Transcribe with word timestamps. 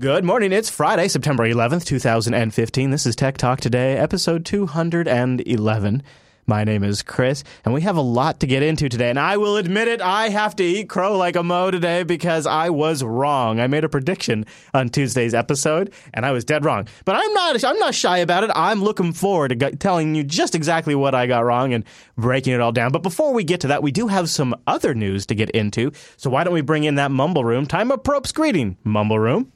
Good 0.00 0.24
morning. 0.24 0.52
It's 0.52 0.70
Friday, 0.70 1.08
September 1.08 1.42
11th, 1.42 1.84
2015. 1.84 2.92
This 2.92 3.04
is 3.04 3.16
Tech 3.16 3.36
Talk 3.36 3.60
Today, 3.60 3.96
episode 3.96 4.44
211. 4.44 6.02
My 6.46 6.62
name 6.62 6.84
is 6.84 7.02
Chris, 7.02 7.42
and 7.64 7.74
we 7.74 7.80
have 7.80 7.96
a 7.96 8.00
lot 8.00 8.38
to 8.38 8.46
get 8.46 8.62
into 8.62 8.88
today. 8.88 9.10
And 9.10 9.18
I 9.18 9.38
will 9.38 9.56
admit 9.56 9.88
it, 9.88 10.00
I 10.00 10.28
have 10.28 10.54
to 10.54 10.62
eat 10.62 10.88
crow 10.88 11.18
like 11.18 11.34
a 11.34 11.42
mo 11.42 11.72
today 11.72 12.04
because 12.04 12.46
I 12.46 12.70
was 12.70 13.02
wrong. 13.02 13.58
I 13.58 13.66
made 13.66 13.82
a 13.82 13.88
prediction 13.88 14.46
on 14.72 14.88
Tuesday's 14.88 15.34
episode, 15.34 15.92
and 16.14 16.24
I 16.24 16.30
was 16.30 16.44
dead 16.44 16.64
wrong. 16.64 16.86
But 17.04 17.16
I'm 17.16 17.34
not. 17.34 17.64
I'm 17.64 17.78
not 17.80 17.92
shy 17.92 18.18
about 18.18 18.44
it. 18.44 18.52
I'm 18.54 18.84
looking 18.84 19.12
forward 19.12 19.58
to 19.58 19.76
telling 19.78 20.14
you 20.14 20.22
just 20.22 20.54
exactly 20.54 20.94
what 20.94 21.16
I 21.16 21.26
got 21.26 21.44
wrong 21.44 21.74
and 21.74 21.82
breaking 22.16 22.52
it 22.52 22.60
all 22.60 22.70
down. 22.70 22.92
But 22.92 23.02
before 23.02 23.34
we 23.34 23.42
get 23.42 23.62
to 23.62 23.66
that, 23.66 23.82
we 23.82 23.90
do 23.90 24.06
have 24.06 24.30
some 24.30 24.54
other 24.68 24.94
news 24.94 25.26
to 25.26 25.34
get 25.34 25.50
into. 25.50 25.90
So 26.16 26.30
why 26.30 26.44
don't 26.44 26.54
we 26.54 26.60
bring 26.60 26.84
in 26.84 26.94
that 26.94 27.10
mumble 27.10 27.44
room? 27.44 27.66
Time 27.66 27.90
of 27.90 28.04
Prope's 28.04 28.30
greeting, 28.30 28.76
mumble 28.84 29.18
room. 29.18 29.52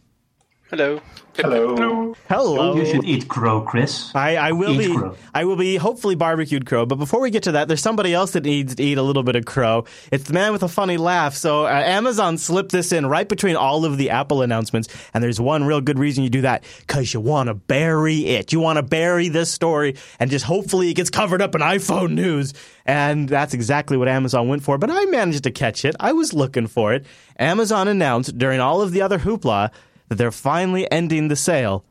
Hello. 0.73 1.03
Hello. 1.37 2.15
Hello. 2.31 2.75
You 2.77 2.87
should 2.87 3.05
eat 3.05 3.29
crow, 3.29 3.61
Chris. 3.61 4.11
I, 4.15 4.37
I 4.37 4.53
will 4.53 4.81
Eat 4.81 4.89
be. 4.89 4.95
crow. 4.97 5.15
I 5.35 5.45
will 5.45 5.57
be 5.57 5.77
hopefully 5.77 6.15
barbecued 6.15 6.65
crow. 6.65 6.87
But 6.87 6.95
before 6.95 7.21
we 7.21 7.29
get 7.31 7.43
to 7.43 7.53
that, 7.53 7.69
there's 7.69 7.83
somebody 7.83 8.15
else 8.15 8.31
that 8.31 8.45
needs 8.45 8.75
to 8.77 8.83
eat 8.83 8.97
a 8.97 9.03
little 9.03 9.23
bit 9.23 9.37
of 9.37 9.45
crow. 9.45 9.85
It's 10.11 10.25
the 10.25 10.33
man 10.33 10.51
with 10.51 10.63
a 10.63 10.69
funny 10.69 10.97
laugh. 10.97 11.35
So 11.35 11.67
uh, 11.67 11.69
Amazon 11.69 12.39
slipped 12.39 12.73
this 12.73 12.91
in 12.91 13.05
right 13.05 13.29
between 13.29 13.55
all 13.55 13.85
of 13.85 13.99
the 13.99 14.09
Apple 14.09 14.41
announcements, 14.41 14.89
and 15.13 15.23
there's 15.23 15.39
one 15.39 15.65
real 15.65 15.83
good 15.83 15.99
reason 15.99 16.25
you 16.25 16.31
do 16.31 16.41
that 16.41 16.65
because 16.81 17.13
you 17.13 17.21
want 17.21 17.49
to 17.49 17.55
bury 17.55 18.25
it. 18.29 18.51
You 18.51 18.61
want 18.61 18.79
to 18.79 18.83
bury 18.83 19.29
this 19.29 19.51
story, 19.53 19.97
and 20.21 20.31
just 20.31 20.47
hopefully 20.47 20.89
it 20.89 20.95
gets 20.95 21.11
covered 21.11 21.43
up 21.43 21.55
in 21.55 21.61
iPhone 21.61 22.13
news. 22.13 22.55
And 22.87 23.29
that's 23.29 23.53
exactly 23.53 23.99
what 23.99 24.09
Amazon 24.09 24.49
went 24.49 24.63
for. 24.63 24.79
But 24.79 24.89
I 24.91 25.05
managed 25.05 25.45
to 25.45 25.51
catch 25.51 25.85
it. 25.85 25.97
I 26.01 26.13
was 26.13 26.33
looking 26.33 26.67
for 26.67 26.95
it. 26.95 27.05
Amazon 27.39 27.89
announced 27.89 28.39
during 28.39 28.59
all 28.61 28.81
of 28.81 28.93
the 28.93 29.03
other 29.03 29.19
hoopla 29.19 29.71
that 30.13 30.19
they're 30.19 30.31
finally 30.31 30.91
ending 30.93 31.29
the 31.29 31.37
sale 31.37 31.87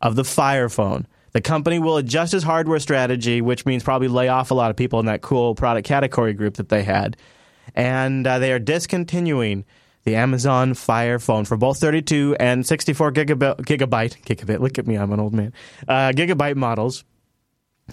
of 0.00 0.16
the 0.16 0.24
Fire 0.24 0.70
Phone. 0.70 1.06
The 1.32 1.42
company 1.42 1.78
will 1.78 1.98
adjust 1.98 2.32
its 2.32 2.42
hardware 2.42 2.78
strategy, 2.78 3.42
which 3.42 3.66
means 3.66 3.82
probably 3.82 4.08
lay 4.08 4.28
off 4.28 4.50
a 4.50 4.54
lot 4.54 4.70
of 4.70 4.78
people 4.78 4.98
in 4.98 5.04
that 5.06 5.20
cool 5.20 5.54
product 5.54 5.86
category 5.86 6.32
group 6.32 6.54
that 6.54 6.70
they 6.70 6.82
had. 6.82 7.18
And 7.74 8.26
uh, 8.26 8.38
they 8.38 8.50
are 8.52 8.58
discontinuing 8.58 9.66
the 10.04 10.16
Amazon 10.16 10.72
Fire 10.72 11.18
Phone 11.18 11.44
for 11.44 11.58
both 11.58 11.78
32 11.78 12.34
and 12.40 12.66
64 12.66 13.12
gigabit, 13.12 13.56
gigabyte, 13.66 14.24
gigabit, 14.24 14.60
look 14.60 14.78
at 14.78 14.86
me, 14.86 14.96
I'm 14.96 15.12
an 15.12 15.20
old 15.20 15.34
man, 15.34 15.52
uh, 15.86 16.12
gigabyte 16.14 16.56
models. 16.56 17.04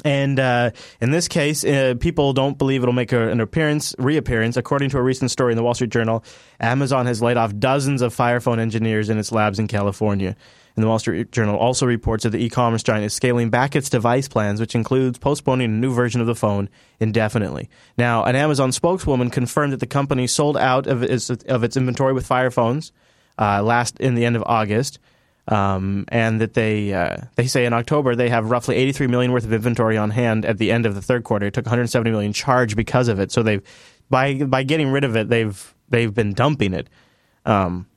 And 0.03 0.40
uh, 0.40 0.72
in 1.02 1.12
this 1.12 1.28
case, 1.28 1.64
uh, 1.64 1.95
people 2.00 2.34
don't 2.34 2.58
believe 2.58 2.84
it'll 2.84 2.94
make 2.94 3.12
a, 3.12 3.30
an 3.30 3.42
appearance, 3.42 3.95
reappearance. 3.98 4.58
According 4.58 4.89
to 4.92 4.98
a 4.98 5.02
recent 5.02 5.31
story 5.31 5.54
in 5.54 5.58
the 5.58 5.64
Wall 5.64 5.73
Street 5.73 5.92
Journal, 5.92 6.23
Amazon 6.59 7.06
has 7.06 7.22
laid 7.22 7.38
off 7.38 7.58
dozens 7.58 8.02
of 8.02 8.14
Fire 8.14 8.39
Phone 8.39 8.59
engineers 8.59 9.09
in 9.09 9.17
its 9.17 9.31
labs 9.31 9.59
in 9.59 9.67
California. 9.67 10.36
And 10.76 10.84
the 10.84 10.88
Wall 10.88 11.00
Street 11.00 11.31
Journal 11.31 11.58
also 11.58 11.88
reports 11.88 12.23
that 12.23 12.30
the 12.30 12.44
e-commerce 12.44 12.84
giant 12.84 13.04
is 13.04 13.14
scaling 13.14 13.50
back 13.50 13.76
its 13.76 13.89
device 13.89 14.28
plans, 14.28 14.59
which 14.59 14.76
includes 14.76 15.17
postponing 15.17 15.66
a 15.66 15.73
new 15.73 15.92
version 15.92 16.22
of 16.22 16.28
the 16.28 16.36
phone 16.36 16.70
indefinitely. 17.00 17.67
Now, 17.98 18.23
an 18.26 18.36
Amazon 18.36 18.72
spokeswoman 18.72 19.32
confirmed 19.32 19.73
that 19.73 19.80
the 19.80 19.88
company 19.88 20.28
sold 20.28 20.56
out 20.56 20.86
of 20.86 21.02
its, 21.02 21.32
of 21.32 21.64
its 21.64 21.78
inventory 21.78 22.14
with 22.14 22.28
Fire 22.28 22.52
phones 22.52 22.92
uh, 23.39 23.64
last 23.64 24.00
in 24.00 24.14
the 24.14 24.23
end 24.23 24.36
of 24.36 24.44
August. 24.45 25.00
Um, 25.50 26.03
and 26.09 26.42
that 26.42 26.56
they 26.56 26.94
uh, 26.94 27.17
they 27.36 27.48
say 27.48 27.66
in 27.66 27.72
October 27.72 28.16
they 28.16 28.28
have 28.28 28.52
roughly 28.52 28.76
83 28.76 29.08
million 29.08 29.31
worth 29.31 29.45
of 29.45 29.54
inventory 29.54 29.95
on 29.98 30.09
hand 30.09 30.45
at 30.45 30.58
the 30.58 30.72
end 30.72 30.86
of 30.86 30.94
the 30.94 31.02
third 31.02 31.23
quarter. 31.23 31.45
It 31.45 31.54
took 31.54 31.66
170 31.66 32.12
million 32.12 32.34
charge 32.34 32.76
because 32.76 33.08
of 33.08 33.20
it. 33.22 33.31
So 33.31 33.44
they've 33.44 33.64
by 34.09 34.44
by 34.44 34.64
getting 34.64 34.89
rid 34.89 35.06
of 35.06 35.16
it, 35.16 35.30
they've 35.30 35.73
they've 35.89 36.14
been 36.14 36.34
dumping 36.34 36.73
it. 36.73 36.89
Um, 37.45 37.88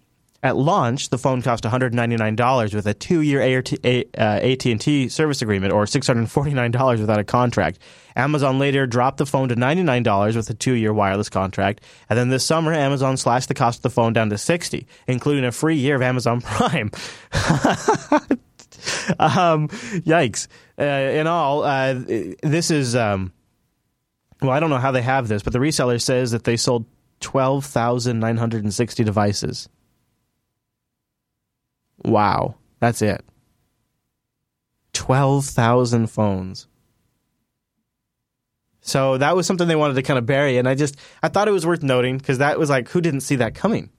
at 0.43 0.57
launch, 0.57 1.11
the 1.11 1.19
phone 1.19 1.43
cost 1.43 1.65
$199 1.65 2.75
with 2.75 2.87
a 2.87 2.95
two-year 2.95 3.43
AT&T 3.43 5.09
service 5.09 5.43
agreement, 5.43 5.73
or 5.73 5.85
$649 5.85 6.99
without 6.99 7.19
a 7.19 7.25
contract. 7.25 7.79
Amazon 8.17 8.59
later 8.59 8.87
dropped 8.87 9.19
the 9.19 9.27
phone 9.27 9.49
to 9.51 9.55
$99 9.55 10.37
with 10.37 10.49
a 10.49 10.55
two-year 10.55 10.93
wireless 10.93 11.29
contract, 11.29 11.83
and 12.09 12.19
then 12.19 12.31
this 12.31 12.45
summer, 12.45 12.73
Amazon 12.73 13.17
slashed 13.17 13.49
the 13.49 13.55
cost 13.55 13.81
of 13.81 13.83
the 13.83 13.91
phone 13.91 14.13
down 14.13 14.31
to 14.31 14.39
60, 14.39 14.87
including 15.07 15.45
a 15.45 15.53
free 15.53 15.77
year 15.77 15.97
of 15.97 16.03
Amazon 16.03 16.41
Prime. 16.43 16.91
um, 19.19 19.69
yikes! 19.69 20.49
Uh, 20.79 20.85
in 20.85 21.27
all, 21.27 21.63
uh, 21.63 21.95
this 22.43 22.71
is 22.71 22.97
um, 22.97 23.33
well, 24.41 24.53
I 24.53 24.61
don't 24.61 24.71
know 24.71 24.79
how 24.79 24.93
they 24.93 25.03
have 25.03 25.29
this, 25.29 25.43
but 25.43 25.53
the 25.53 25.59
reseller 25.59 26.01
says 26.01 26.31
that 26.31 26.45
they 26.45 26.57
sold 26.57 26.87
12,960 27.21 29.05
devices. 29.05 29.69
Wow, 32.05 32.57
that's 32.79 33.03
it. 33.03 33.25
12,000 34.93 36.09
phones. 36.09 36.67
So 38.81 39.19
that 39.19 39.37
was 39.37 39.47
something 39.47 39.69
they 39.69 39.77
wanted 39.77 39.95
to 39.95 40.03
kind 40.03 40.19
of 40.19 40.27
bury, 40.27 40.57
and 40.59 40.69
I 40.69 40.75
just 40.75 40.97
I 41.23 41.29
thought 41.29 41.49
it 41.49 41.53
was 41.53 41.67
worth 41.67 41.83
noting 41.83 42.19
because 42.19 42.39
that 42.39 42.59
was 42.59 42.71
like 42.71 42.89
who 42.89 43.01
didn't 43.01 43.21
see 43.21 43.37
that 43.37 43.55
coming. 43.55 43.91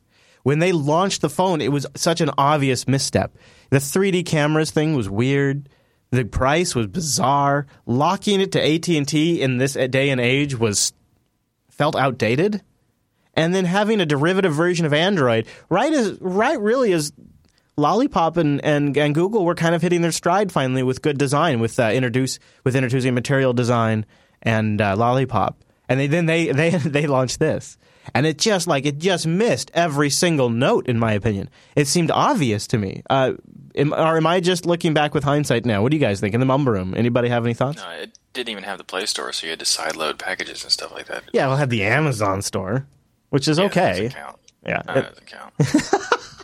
When 0.43 0.59
they 0.59 0.71
launched 0.71 1.21
the 1.21 1.29
phone, 1.29 1.61
it 1.61 1.71
was 1.71 1.85
such 1.95 2.19
an 2.19 2.31
obvious 2.37 2.87
misstep. 2.87 3.37
The 3.69 3.77
3D 3.77 4.25
cameras 4.25 4.71
thing 4.71 4.95
was 4.95 5.09
weird. 5.09 5.69
The 6.09 6.25
price 6.25 6.73
was 6.73 6.87
bizarre. 6.87 7.67
Locking 7.85 8.41
it 8.41 8.51
to 8.53 8.59
AT&T 8.61 9.41
in 9.41 9.57
this 9.59 9.77
uh, 9.77 9.87
day 9.87 10.09
and 10.09 10.19
age 10.19 10.57
was 10.57 10.93
felt 11.69 11.95
outdated. 11.95 12.63
And 13.33 13.55
then 13.55 13.65
having 13.65 14.01
a 14.01 14.05
derivative 14.05 14.53
version 14.53 14.85
of 14.85 14.93
Android, 14.93 15.47
right 15.69 15.93
as 15.93 16.17
right 16.19 16.59
really 16.59 16.91
as 16.91 17.13
Lollipop 17.81 18.37
and, 18.37 18.63
and, 18.63 18.95
and 18.97 19.13
Google 19.13 19.43
were 19.43 19.55
kind 19.55 19.75
of 19.75 19.81
hitting 19.81 20.01
their 20.01 20.11
stride 20.11 20.51
finally 20.51 20.83
with 20.83 21.01
good 21.01 21.17
design, 21.17 21.59
with 21.59 21.79
uh, 21.79 21.89
introduce 21.91 22.39
with 22.63 22.75
introducing 22.75 23.13
material 23.13 23.51
design 23.53 24.05
and 24.41 24.79
uh, 24.81 24.95
Lollipop, 24.95 25.63
and 25.89 25.99
they, 25.99 26.07
then 26.07 26.25
they 26.27 26.51
they 26.51 26.69
they 26.69 27.07
launched 27.07 27.39
this, 27.39 27.77
and 28.13 28.25
it 28.25 28.37
just 28.37 28.67
like 28.67 28.85
it 28.85 28.97
just 28.99 29.27
missed 29.27 29.71
every 29.73 30.09
single 30.09 30.49
note 30.49 30.87
in 30.87 30.97
my 30.99 31.13
opinion. 31.13 31.49
It 31.75 31.87
seemed 31.87 32.11
obvious 32.11 32.67
to 32.67 32.77
me. 32.77 33.03
Uh, 33.09 33.33
am, 33.75 33.93
or 33.93 34.17
am 34.17 34.25
I 34.27 34.39
just 34.39 34.65
looking 34.65 34.93
back 34.93 35.13
with 35.13 35.23
hindsight 35.23 35.65
now? 35.65 35.81
What 35.81 35.91
do 35.91 35.97
you 35.97 36.01
guys 36.01 36.19
think 36.19 36.33
in 36.33 36.39
the 36.39 36.45
mumble 36.45 36.71
room? 36.71 36.93
Anybody 36.95 37.29
have 37.29 37.43
any 37.45 37.53
thoughts? 37.53 37.81
No, 37.81 37.89
it 37.91 38.17
didn't 38.33 38.49
even 38.49 38.63
have 38.63 38.77
the 38.77 38.83
Play 38.83 39.05
Store, 39.05 39.31
so 39.33 39.45
you 39.47 39.51
had 39.51 39.59
to 39.59 39.65
sideload 39.65 40.17
packages 40.17 40.63
and 40.63 40.71
stuff 40.71 40.91
like 40.93 41.07
that. 41.07 41.23
Yeah, 41.33 41.47
we'll 41.47 41.57
have 41.57 41.69
the 41.69 41.83
Amazon 41.83 42.41
store, 42.41 42.87
which 43.29 43.47
is 43.47 43.57
Yeah, 43.57 43.65
okay. 43.65 44.11
Yeah, 44.65 44.81
it- 44.81 44.85
doesn't 44.85 45.25
count. 45.27 45.53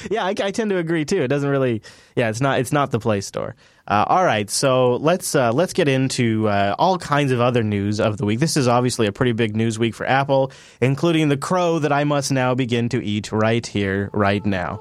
yeah, 0.10 0.24
I, 0.24 0.30
I 0.30 0.50
tend 0.50 0.70
to 0.70 0.76
agree 0.76 1.04
too. 1.04 1.22
It 1.22 1.28
doesn't 1.28 1.48
really, 1.48 1.82
yeah, 2.16 2.28
it's 2.28 2.40
not, 2.40 2.60
it's 2.60 2.72
not 2.72 2.90
the 2.90 3.00
Play 3.00 3.20
Store. 3.20 3.56
Uh, 3.90 4.04
all 4.06 4.24
right, 4.24 4.48
so 4.48 4.96
let's 4.96 5.34
uh, 5.34 5.52
let's 5.52 5.72
get 5.72 5.88
into 5.88 6.46
uh, 6.48 6.76
all 6.78 6.96
kinds 6.96 7.32
of 7.32 7.40
other 7.40 7.64
news 7.64 7.98
of 7.98 8.18
the 8.18 8.24
week. 8.24 8.38
This 8.38 8.56
is 8.56 8.68
obviously 8.68 9.08
a 9.08 9.12
pretty 9.12 9.32
big 9.32 9.56
news 9.56 9.80
week 9.80 9.96
for 9.96 10.06
Apple, 10.06 10.52
including 10.80 11.28
the 11.28 11.36
crow 11.36 11.80
that 11.80 11.92
I 11.92 12.04
must 12.04 12.30
now 12.30 12.54
begin 12.54 12.88
to 12.90 13.04
eat 13.04 13.32
right 13.32 13.66
here, 13.66 14.08
right 14.12 14.46
now. 14.46 14.80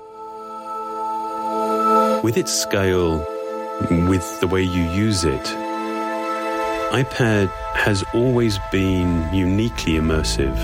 With 2.23 2.37
its 2.37 2.53
scale, 2.53 3.25
with 3.89 4.39
the 4.41 4.47
way 4.47 4.61
you 4.61 4.83
use 4.91 5.23
it, 5.23 5.41
iPad 6.91 7.49
has 7.73 8.03
always 8.13 8.59
been 8.71 9.33
uniquely 9.33 9.93
immersive. 9.93 10.55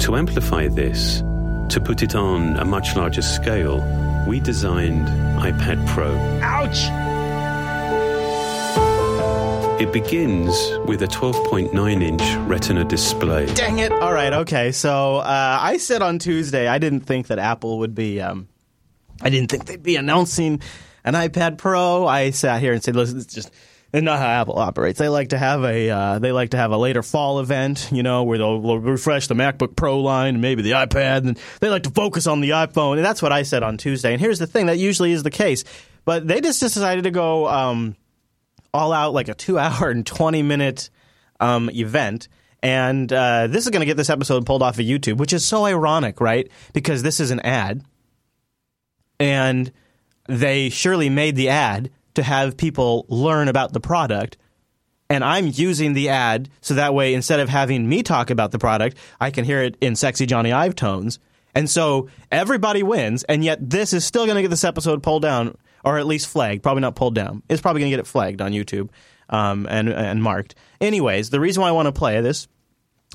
To 0.00 0.16
amplify 0.16 0.66
this, 0.66 1.22
to 1.70 1.80
put 1.80 2.02
it 2.02 2.14
on 2.14 2.56
a 2.56 2.64
much 2.64 2.96
larger 2.96 3.22
scale, 3.22 3.80
we 4.26 4.40
designed 4.40 5.06
iPad 5.38 5.86
Pro. 5.88 6.14
Ouch! 6.42 6.88
It 9.80 9.92
begins 9.92 10.54
with 10.86 11.02
a 11.02 11.06
12.9 11.06 12.02
inch 12.02 12.22
Retina 12.48 12.84
display. 12.84 13.52
Dang 13.54 13.80
it! 13.80 13.90
All 13.92 14.12
right, 14.12 14.32
okay. 14.32 14.70
So 14.72 15.16
uh, 15.16 15.58
I 15.60 15.78
said 15.78 16.00
on 16.00 16.18
Tuesday 16.18 16.68
I 16.68 16.78
didn't 16.78 17.00
think 17.00 17.26
that 17.26 17.38
Apple 17.38 17.80
would 17.80 17.94
be. 17.94 18.20
Um, 18.20 18.48
I 19.20 19.30
didn't 19.30 19.50
think 19.50 19.66
they'd 19.66 19.82
be 19.82 19.96
announcing 19.96 20.60
an 21.04 21.14
iPad 21.14 21.58
Pro. 21.58 22.06
I 22.06 22.30
sat 22.30 22.60
here 22.60 22.72
and 22.72 22.82
said, 22.82 22.96
"Listen, 22.96 23.18
it's 23.18 23.32
just." 23.34 23.50
It's 23.94 24.02
not 24.02 24.18
how 24.18 24.26
Apple 24.26 24.58
operates. 24.58 24.98
They 24.98 25.08
like 25.08 25.28
to 25.28 25.38
have 25.38 25.62
a 25.62 25.88
uh, 25.88 26.18
they 26.18 26.32
like 26.32 26.50
to 26.50 26.56
have 26.56 26.72
a 26.72 26.76
later 26.76 27.00
fall 27.00 27.38
event, 27.38 27.90
you 27.92 28.02
know, 28.02 28.24
where 28.24 28.38
they'll, 28.38 28.60
they'll 28.60 28.80
refresh 28.80 29.28
the 29.28 29.34
MacBook 29.34 29.76
Pro 29.76 30.00
line 30.00 30.34
and 30.34 30.42
maybe 30.42 30.62
the 30.62 30.72
iPad, 30.72 31.18
and 31.18 31.38
they 31.60 31.68
like 31.68 31.84
to 31.84 31.90
focus 31.90 32.26
on 32.26 32.40
the 32.40 32.50
iPhone. 32.50 32.96
And 32.96 33.04
that's 33.04 33.22
what 33.22 33.30
I 33.30 33.44
said 33.44 33.62
on 33.62 33.76
Tuesday. 33.76 34.10
And 34.10 34.20
here's 34.20 34.40
the 34.40 34.48
thing: 34.48 34.66
that 34.66 34.78
usually 34.78 35.12
is 35.12 35.22
the 35.22 35.30
case, 35.30 35.62
but 36.04 36.26
they 36.26 36.40
just 36.40 36.58
decided 36.58 37.04
to 37.04 37.12
go 37.12 37.46
um, 37.46 37.94
all 38.72 38.92
out 38.92 39.12
like 39.12 39.28
a 39.28 39.34
two 39.34 39.60
hour 39.60 39.90
and 39.90 40.04
20 40.04 40.42
minute 40.42 40.90
um, 41.38 41.70
event. 41.70 42.26
And 42.64 43.12
uh, 43.12 43.46
this 43.46 43.62
is 43.64 43.70
going 43.70 43.82
to 43.82 43.86
get 43.86 43.96
this 43.96 44.10
episode 44.10 44.44
pulled 44.44 44.64
off 44.64 44.80
of 44.80 44.84
YouTube, 44.84 45.18
which 45.18 45.32
is 45.32 45.46
so 45.46 45.66
ironic, 45.66 46.20
right? 46.20 46.50
Because 46.72 47.04
this 47.04 47.20
is 47.20 47.30
an 47.30 47.38
ad. 47.40 47.84
And 49.20 49.70
they 50.26 50.68
surely 50.68 51.10
made 51.10 51.36
the 51.36 51.50
ad 51.50 51.92
to 52.14 52.22
have 52.22 52.56
people 52.56 53.06
learn 53.08 53.48
about 53.48 53.72
the 53.72 53.80
product. 53.80 54.36
And 55.10 55.22
I'm 55.22 55.48
using 55.48 55.92
the 55.92 56.08
ad 56.08 56.48
so 56.60 56.74
that 56.74 56.94
way 56.94 57.14
instead 57.14 57.40
of 57.40 57.48
having 57.48 57.88
me 57.88 58.02
talk 58.02 58.30
about 58.30 58.52
the 58.52 58.58
product, 58.58 58.96
I 59.20 59.30
can 59.30 59.44
hear 59.44 59.62
it 59.62 59.76
in 59.80 59.96
sexy 59.96 60.26
Jony 60.26 60.52
Ive 60.52 60.74
tones. 60.74 61.18
And 61.54 61.70
so 61.70 62.08
everybody 62.32 62.82
wins, 62.82 63.22
and 63.24 63.44
yet 63.44 63.58
this 63.70 63.92
is 63.92 64.04
still 64.04 64.24
going 64.24 64.36
to 64.36 64.42
get 64.42 64.48
this 64.48 64.64
episode 64.64 65.02
pulled 65.02 65.22
down, 65.22 65.56
or 65.84 65.98
at 65.98 66.06
least 66.06 66.26
flagged. 66.26 66.62
Probably 66.62 66.80
not 66.80 66.96
pulled 66.96 67.14
down. 67.14 67.42
It's 67.48 67.60
probably 67.60 67.80
going 67.80 67.92
to 67.92 67.96
get 67.96 68.00
it 68.00 68.08
flagged 68.08 68.40
on 68.40 68.52
YouTube 68.52 68.88
um, 69.28 69.66
and 69.70 69.88
and 69.88 70.22
marked. 70.22 70.56
Anyways, 70.80 71.30
the 71.30 71.40
reason 71.40 71.62
why 71.62 71.68
I 71.68 71.72
want 71.72 71.86
to 71.86 71.92
play 71.92 72.20
this 72.20 72.48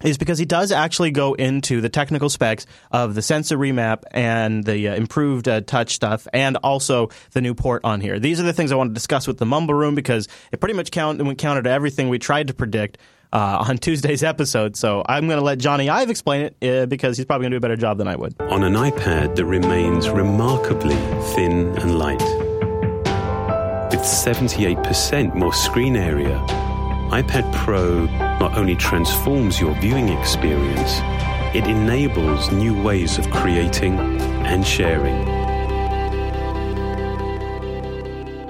is 0.03 0.17
because 0.17 0.39
he 0.39 0.45
does 0.45 0.71
actually 0.71 1.11
go 1.11 1.33
into 1.33 1.81
the 1.81 1.89
technical 1.89 2.29
specs 2.29 2.65
of 2.91 3.15
the 3.15 3.21
sensor 3.21 3.57
remap 3.57 4.03
and 4.11 4.63
the 4.63 4.89
uh, 4.89 4.95
improved 4.95 5.47
uh, 5.47 5.61
touch 5.61 5.93
stuff 5.93 6.27
and 6.33 6.57
also 6.57 7.09
the 7.31 7.41
new 7.41 7.53
port 7.53 7.81
on 7.83 8.01
here. 8.01 8.19
These 8.19 8.39
are 8.39 8.43
the 8.43 8.53
things 8.53 8.71
I 8.71 8.75
want 8.75 8.91
to 8.91 8.93
discuss 8.93 9.27
with 9.27 9.37
the 9.37 9.45
Mumble 9.45 9.73
Room 9.73 9.95
because 9.95 10.27
it 10.51 10.59
pretty 10.59 10.75
much 10.75 10.91
count, 10.91 11.21
went 11.21 11.37
counter 11.37 11.61
to 11.61 11.69
everything 11.69 12.09
we 12.09 12.19
tried 12.19 12.47
to 12.47 12.53
predict 12.53 12.97
uh, 13.31 13.65
on 13.67 13.77
Tuesday's 13.79 14.23
episode. 14.23 14.75
So 14.75 15.03
I'm 15.05 15.27
going 15.27 15.39
to 15.39 15.45
let 15.45 15.59
Jony 15.59 15.89
Ive 15.89 16.09
explain 16.09 16.51
it 16.51 16.67
uh, 16.67 16.85
because 16.85 17.17
he's 17.17 17.25
probably 17.25 17.45
going 17.45 17.51
to 17.51 17.55
do 17.55 17.57
a 17.57 17.61
better 17.61 17.75
job 17.75 17.97
than 17.97 18.07
I 18.07 18.15
would. 18.15 18.39
On 18.41 18.63
an 18.63 18.73
iPad 18.73 19.35
that 19.35 19.45
remains 19.45 20.09
remarkably 20.09 20.95
thin 21.35 21.77
and 21.77 21.97
light. 21.97 22.23
With 23.91 24.01
78% 24.01 25.33
more 25.35 25.53
screen 25.53 25.95
area, 25.95 26.37
iPad 27.09 27.51
Pro 27.55 28.05
not 28.39 28.55
only 28.55 28.75
transforms 28.75 29.59
your 29.59 29.73
viewing 29.81 30.09
experience, 30.09 30.99
it 31.55 31.65
enables 31.65 32.51
new 32.51 32.79
ways 32.83 33.17
of 33.17 33.27
creating 33.31 33.97
and 34.45 34.65
sharing. 34.65 35.25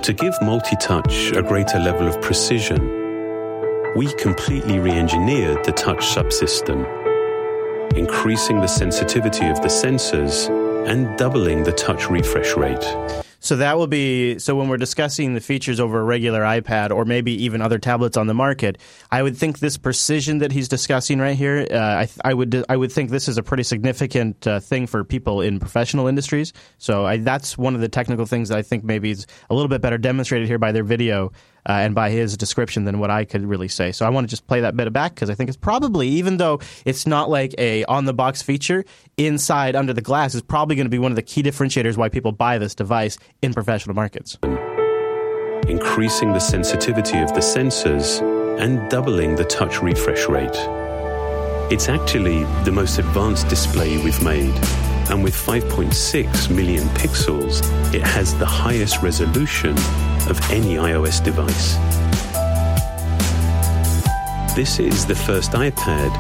To 0.01 0.11
give 0.11 0.33
multi 0.41 0.75
touch 0.81 1.31
a 1.31 1.41
greater 1.41 1.79
level 1.79 2.05
of 2.05 2.21
precision, 2.21 2.81
we 3.95 4.13
completely 4.15 4.79
re 4.79 4.91
engineered 4.91 5.63
the 5.63 5.71
touch 5.71 6.05
subsystem, 6.05 6.85
increasing 7.95 8.59
the 8.59 8.67
sensitivity 8.67 9.47
of 9.47 9.61
the 9.61 9.69
sensors 9.69 10.49
and 10.85 11.17
doubling 11.17 11.63
the 11.63 11.71
touch 11.71 12.09
refresh 12.09 12.57
rate. 12.57 13.28
So 13.39 13.55
that 13.57 13.77
will 13.77 13.87
be 13.87 14.37
so 14.39 14.55
when 14.55 14.67
we're 14.67 14.77
discussing 14.77 15.33
the 15.33 15.39
features 15.39 15.79
over 15.79 15.99
a 15.99 16.03
regular 16.03 16.41
iPad 16.41 16.91
or 16.91 17.05
maybe 17.05 17.31
even 17.43 17.61
other 17.61 17.79
tablets 17.79 18.17
on 18.17 18.27
the 18.27 18.33
market. 18.33 18.77
I 19.11 19.23
would 19.23 19.37
think 19.37 19.59
this 19.59 19.77
precision 19.77 20.39
that 20.39 20.51
he's 20.51 20.67
discussing 20.67 21.19
right 21.19 21.37
here. 21.37 21.65
Uh, 21.71 21.77
I, 21.77 22.09
I, 22.23 22.33
would 22.33 22.65
I 22.67 22.75
would 22.75 22.91
think 22.91 23.09
this 23.09 23.27
is 23.27 23.37
a 23.37 23.43
pretty 23.43 23.63
significant 23.63 24.45
uh, 24.45 24.59
thing 24.59 24.87
for 24.87 25.03
people 25.03 25.41
in 25.41 25.59
professional 25.59 26.07
industries. 26.07 26.53
So 26.77 27.05
I, 27.05 27.17
that's 27.17 27.57
one 27.57 27.75
of 27.75 27.81
the 27.81 27.89
technical 27.89 28.25
things 28.25 28.49
that 28.49 28.57
I 28.57 28.61
think 28.61 28.83
maybe 28.83 29.11
is 29.11 29.25
a 29.49 29.55
little 29.55 29.69
bit 29.69 29.81
better 29.81 29.97
demonstrated 29.97 30.47
here 30.47 30.59
by 30.59 30.71
their 30.71 30.83
video 30.83 31.31
uh, 31.69 31.73
and 31.73 31.93
by 31.93 32.09
his 32.09 32.35
description 32.35 32.85
than 32.85 32.97
what 32.97 33.11
I 33.11 33.25
could 33.25 33.45
really 33.45 33.67
say. 33.67 33.91
So 33.91 34.03
I 34.03 34.09
want 34.09 34.25
to 34.25 34.29
just 34.29 34.47
play 34.47 34.61
that 34.61 34.75
bit 34.75 34.87
of 34.87 34.93
back 34.93 35.13
because 35.13 35.29
I 35.29 35.35
think 35.35 35.49
it's 35.49 35.57
probably, 35.57 36.07
even 36.07 36.37
though 36.37 36.59
it's 36.83 37.05
not 37.05 37.29
like 37.29 37.53
a 37.59 37.85
on 37.85 38.05
the 38.05 38.13
box 38.13 38.41
feature, 38.41 38.83
inside 39.17 39.75
under 39.75 39.93
the 39.93 40.01
glass 40.01 40.33
is 40.33 40.41
probably 40.41 40.75
going 40.75 40.87
to 40.87 40.91
be 40.91 40.97
one 40.97 41.11
of 41.11 41.15
the 41.15 41.21
key 41.21 41.43
differentiators 41.43 41.95
why 41.95 42.09
people 42.09 42.31
buy 42.31 42.57
this 42.57 42.73
device 42.73 43.19
in 43.43 43.53
professional 43.53 43.95
markets. 43.95 44.35
Increasing 45.67 46.33
the 46.33 46.39
sensitivity 46.39 47.19
of 47.19 47.31
the 47.35 47.41
sensors 47.41 48.19
and 48.59 48.89
doubling 48.89 49.35
the 49.35 49.45
touch 49.45 49.83
refresh 49.83 50.27
rate. 50.27 50.49
It's 51.71 51.87
actually 51.87 52.45
the 52.63 52.71
most 52.71 52.97
advanced 52.97 53.47
display 53.47 54.03
we've 54.03 54.23
made. 54.23 54.55
And 55.11 55.23
with 55.23 55.35
5.6 55.35 56.49
million 56.55 56.87
pixels, 56.89 57.61
it 57.93 58.01
has 58.01 58.35
the 58.39 58.45
highest 58.45 59.03
resolution 59.03 59.75
of 60.29 60.39
any 60.51 60.75
iOS 60.75 61.23
device. 61.23 61.75
This 64.55 64.79
is 64.79 65.05
the 65.05 65.15
first 65.15 65.51
iPad 65.51 66.11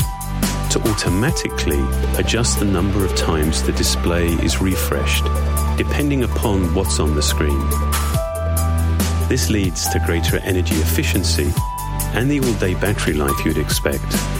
to 0.71 0.79
automatically 0.89 1.83
adjust 2.17 2.59
the 2.59 2.65
number 2.65 3.03
of 3.03 3.15
times 3.15 3.63
the 3.63 3.71
display 3.73 4.27
is 4.27 4.61
refreshed, 4.61 5.25
depending 5.77 6.23
upon 6.23 6.73
what's 6.75 6.99
on 6.99 7.15
the 7.15 7.21
screen. 7.21 7.59
This 9.27 9.49
leads 9.49 9.87
to 9.89 9.99
greater 10.05 10.37
energy 10.39 10.75
efficiency 10.75 11.51
and 12.13 12.29
the 12.29 12.39
all 12.39 12.53
day 12.53 12.73
battery 12.75 13.13
life 13.13 13.45
you'd 13.45 13.57
expect. 13.57 14.38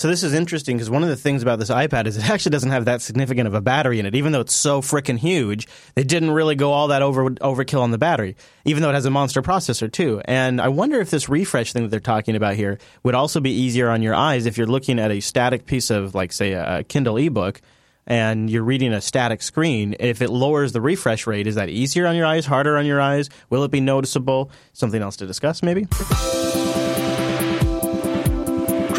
So 0.00 0.08
this 0.08 0.22
is 0.22 0.32
interesting 0.32 0.78
because 0.78 0.88
one 0.88 1.02
of 1.02 1.10
the 1.10 1.16
things 1.16 1.42
about 1.42 1.58
this 1.58 1.68
iPad 1.68 2.06
is 2.06 2.16
it 2.16 2.30
actually 2.30 2.52
doesn't 2.52 2.70
have 2.70 2.86
that 2.86 3.02
significant 3.02 3.46
of 3.46 3.52
a 3.52 3.60
battery 3.60 3.98
in 3.98 4.06
it. 4.06 4.14
Even 4.14 4.32
though 4.32 4.40
it's 4.40 4.54
so 4.54 4.80
freaking 4.80 5.18
huge, 5.18 5.68
they 5.94 6.04
didn't 6.04 6.30
really 6.30 6.54
go 6.54 6.72
all 6.72 6.88
that 6.88 7.02
over 7.02 7.28
overkill 7.28 7.82
on 7.82 7.90
the 7.90 7.98
battery. 7.98 8.34
Even 8.64 8.82
though 8.82 8.88
it 8.88 8.94
has 8.94 9.04
a 9.04 9.10
monster 9.10 9.42
processor 9.42 9.92
too. 9.92 10.22
And 10.24 10.58
I 10.58 10.68
wonder 10.68 11.02
if 11.02 11.10
this 11.10 11.28
refresh 11.28 11.74
thing 11.74 11.82
that 11.82 11.90
they're 11.90 12.00
talking 12.00 12.34
about 12.34 12.54
here 12.54 12.78
would 13.02 13.14
also 13.14 13.40
be 13.40 13.50
easier 13.50 13.90
on 13.90 14.00
your 14.00 14.14
eyes 14.14 14.46
if 14.46 14.56
you're 14.56 14.66
looking 14.66 14.98
at 14.98 15.10
a 15.10 15.20
static 15.20 15.66
piece 15.66 15.90
of, 15.90 16.14
like, 16.14 16.32
say, 16.32 16.52
a 16.52 16.82
Kindle 16.82 17.18
ebook 17.18 17.60
and 18.06 18.48
you're 18.48 18.64
reading 18.64 18.94
a 18.94 19.02
static 19.02 19.42
screen, 19.42 19.96
if 20.00 20.22
it 20.22 20.30
lowers 20.30 20.72
the 20.72 20.80
refresh 20.80 21.26
rate, 21.26 21.46
is 21.46 21.56
that 21.56 21.68
easier 21.68 22.06
on 22.06 22.16
your 22.16 22.24
eyes, 22.24 22.46
harder 22.46 22.78
on 22.78 22.86
your 22.86 23.02
eyes? 23.02 23.28
Will 23.50 23.64
it 23.64 23.70
be 23.70 23.80
noticeable? 23.80 24.50
Something 24.72 25.02
else 25.02 25.16
to 25.16 25.26
discuss, 25.26 25.62
maybe? 25.62 25.86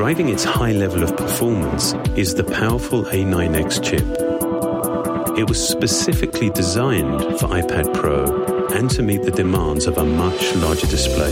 Driving 0.02 0.30
its 0.30 0.44
high 0.44 0.72
level 0.72 1.04
of 1.04 1.16
performance 1.16 1.94
is 2.18 2.34
the 2.34 2.44
powerful 2.44 3.04
A9X 3.04 3.84
chip. 3.84 5.38
It 5.38 5.48
was 5.48 5.64
specifically 5.64 6.50
designed 6.50 7.22
for 7.40 7.46
iPad 7.50 7.94
Pro 7.94 8.66
and 8.70 8.90
to 8.90 9.04
meet 9.04 9.22
the 9.22 9.30
demands 9.30 9.86
of 9.86 10.00
a 10.00 10.04
much 10.04 10.56
larger 10.56 10.88
display. 10.88 11.32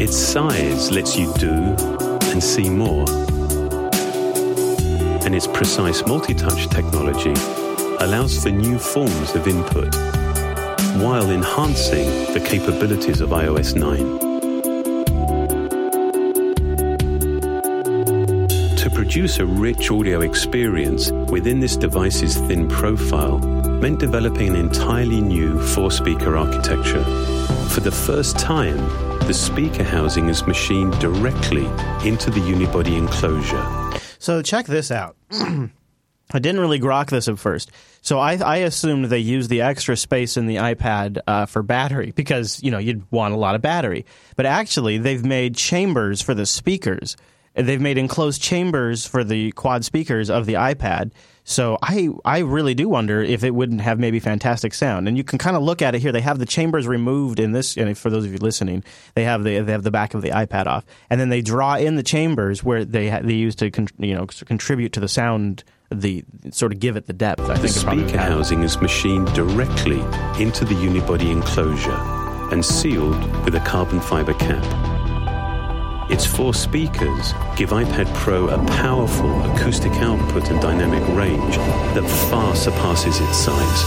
Its 0.00 0.16
size 0.16 0.92
lets 0.92 1.18
you 1.18 1.34
do 1.34 1.52
and 2.30 2.40
see 2.40 2.70
more. 2.70 3.04
And 5.24 5.34
its 5.34 5.48
precise 5.48 6.06
multi 6.06 6.32
touch 6.32 6.68
technology 6.68 7.34
allows 7.98 8.40
for 8.40 8.50
new 8.50 8.78
forms 8.78 9.34
of 9.34 9.48
input 9.48 9.92
while 11.02 11.28
enhancing 11.28 12.06
the 12.34 12.46
capabilities 12.48 13.20
of 13.20 13.30
iOS 13.30 13.74
9. 13.74 14.29
Produce 19.10 19.40
a 19.40 19.44
rich 19.44 19.90
audio 19.90 20.20
experience 20.20 21.10
within 21.32 21.58
this 21.58 21.76
device's 21.76 22.36
thin 22.36 22.68
profile 22.68 23.40
meant 23.80 23.98
developing 23.98 24.50
an 24.50 24.54
entirely 24.54 25.20
new 25.20 25.58
four 25.58 25.90
speaker 25.90 26.36
architecture. 26.36 27.02
For 27.70 27.80
the 27.80 27.90
first 27.90 28.38
time, 28.38 28.78
the 29.26 29.34
speaker 29.34 29.82
housing 29.82 30.28
is 30.28 30.46
machined 30.46 30.96
directly 31.00 31.64
into 32.08 32.30
the 32.30 32.38
unibody 32.38 32.96
enclosure. 32.96 34.00
So, 34.20 34.42
check 34.42 34.66
this 34.66 34.92
out. 34.92 35.16
I 35.32 36.38
didn't 36.38 36.60
really 36.60 36.78
grok 36.78 37.10
this 37.10 37.26
at 37.26 37.36
first. 37.36 37.72
So 38.02 38.20
I, 38.20 38.36
I 38.36 38.56
assumed 38.58 39.06
they 39.06 39.18
used 39.18 39.50
the 39.50 39.62
extra 39.62 39.96
space 39.96 40.36
in 40.36 40.46
the 40.46 40.56
iPad 40.56 41.18
uh, 41.26 41.46
for 41.46 41.64
battery 41.64 42.12
because, 42.14 42.62
you 42.62 42.70
know, 42.70 42.78
you'd 42.78 43.10
want 43.10 43.34
a 43.34 43.36
lot 43.36 43.56
of 43.56 43.60
battery. 43.60 44.06
But 44.36 44.46
actually, 44.46 44.98
they've 44.98 45.24
made 45.24 45.56
chambers 45.56 46.22
for 46.22 46.32
the 46.32 46.46
speakers 46.46 47.16
They've 47.54 47.80
made 47.80 47.98
enclosed 47.98 48.40
chambers 48.40 49.06
for 49.06 49.24
the 49.24 49.50
quad 49.52 49.84
speakers 49.84 50.30
of 50.30 50.46
the 50.46 50.54
iPad. 50.54 51.10
So 51.42 51.78
I 51.82 52.10
I 52.24 52.38
really 52.40 52.74
do 52.74 52.88
wonder 52.88 53.20
if 53.22 53.42
it 53.42 53.54
wouldn't 53.54 53.80
have 53.80 53.98
maybe 53.98 54.20
fantastic 54.20 54.72
sound. 54.72 55.08
And 55.08 55.16
you 55.16 55.24
can 55.24 55.38
kind 55.38 55.56
of 55.56 55.62
look 55.62 55.82
at 55.82 55.94
it 55.96 56.00
here. 56.00 56.12
They 56.12 56.20
have 56.20 56.38
the 56.38 56.46
chambers 56.46 56.86
removed 56.86 57.40
in 57.40 57.50
this. 57.50 57.76
And 57.76 57.98
for 57.98 58.08
those 58.08 58.24
of 58.24 58.32
you 58.32 58.38
listening, 58.38 58.84
they 59.14 59.24
have 59.24 59.42
the 59.42 59.58
they 59.60 59.72
have 59.72 59.82
the 59.82 59.90
back 59.90 60.14
of 60.14 60.22
the 60.22 60.30
iPad 60.30 60.66
off, 60.66 60.84
and 61.08 61.20
then 61.20 61.28
they 61.28 61.42
draw 61.42 61.74
in 61.74 61.96
the 61.96 62.04
chambers 62.04 62.62
where 62.62 62.84
they 62.84 63.10
ha- 63.10 63.20
they 63.22 63.34
use 63.34 63.56
to 63.56 63.70
con- 63.70 63.88
you 63.98 64.14
know 64.14 64.26
contribute 64.26 64.92
to 64.92 65.00
the 65.00 65.08
sound. 65.08 65.64
The 65.92 66.24
sort 66.52 66.72
of 66.72 66.78
give 66.78 66.96
it 66.96 67.06
the 67.06 67.12
depth. 67.12 67.40
I 67.40 67.54
the 67.58 67.66
think 67.66 68.06
speaker 68.06 68.18
housing 68.18 68.62
is 68.62 68.80
machined 68.80 69.32
directly 69.34 69.98
into 70.40 70.64
the 70.64 70.76
unibody 70.76 71.32
enclosure 71.32 71.98
and 72.52 72.64
sealed 72.64 73.44
with 73.44 73.56
a 73.56 73.60
carbon 73.60 74.00
fiber 74.00 74.34
cap. 74.34 74.89
Its 76.10 76.26
four 76.26 76.52
speakers 76.52 77.32
give 77.54 77.70
iPad 77.70 78.12
Pro 78.16 78.48
a 78.48 78.58
powerful 78.66 79.30
acoustic 79.52 79.92
output 80.02 80.50
and 80.50 80.60
dynamic 80.60 81.06
range 81.16 81.56
that 81.94 82.04
far 82.28 82.56
surpasses 82.56 83.20
its 83.20 83.36
size. 83.36 83.84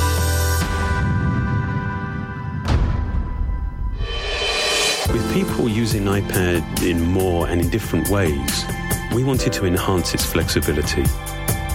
With 5.12 5.34
people 5.34 5.68
using 5.68 6.06
iPad 6.06 6.90
in 6.90 7.02
more 7.02 7.50
and 7.50 7.60
in 7.60 7.70
different 7.70 8.08
ways, 8.08 8.66
we 9.14 9.26
wanted 9.26 9.52
to 9.54 9.66
enhance 9.66 10.14
its 10.14 10.24
flexibility. 10.24 11.04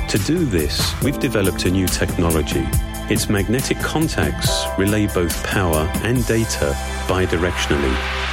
To 0.09 0.19
do 0.25 0.47
this, 0.47 0.99
we've 1.03 1.21
developed 1.21 1.67
a 1.67 1.71
new 1.71 1.87
technology. 1.87 2.67
Its 3.11 3.29
magnetic 3.29 3.79
contacts 3.81 4.65
relay 4.79 5.09
both 5.09 5.45
power 5.45 5.91
and 6.03 6.27
data 6.27 6.75
bidirectionally 7.07 8.28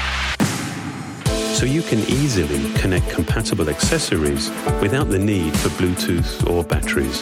so 1.55 1.65
you 1.65 1.81
can 1.81 1.99
easily 2.09 2.69
connect 2.73 3.09
compatible 3.09 3.69
accessories 3.69 4.49
without 4.81 5.07
the 5.07 5.17
need 5.17 5.57
for 5.59 5.69
Bluetooth 5.69 6.45
or 6.49 6.65
batteries. 6.65 7.21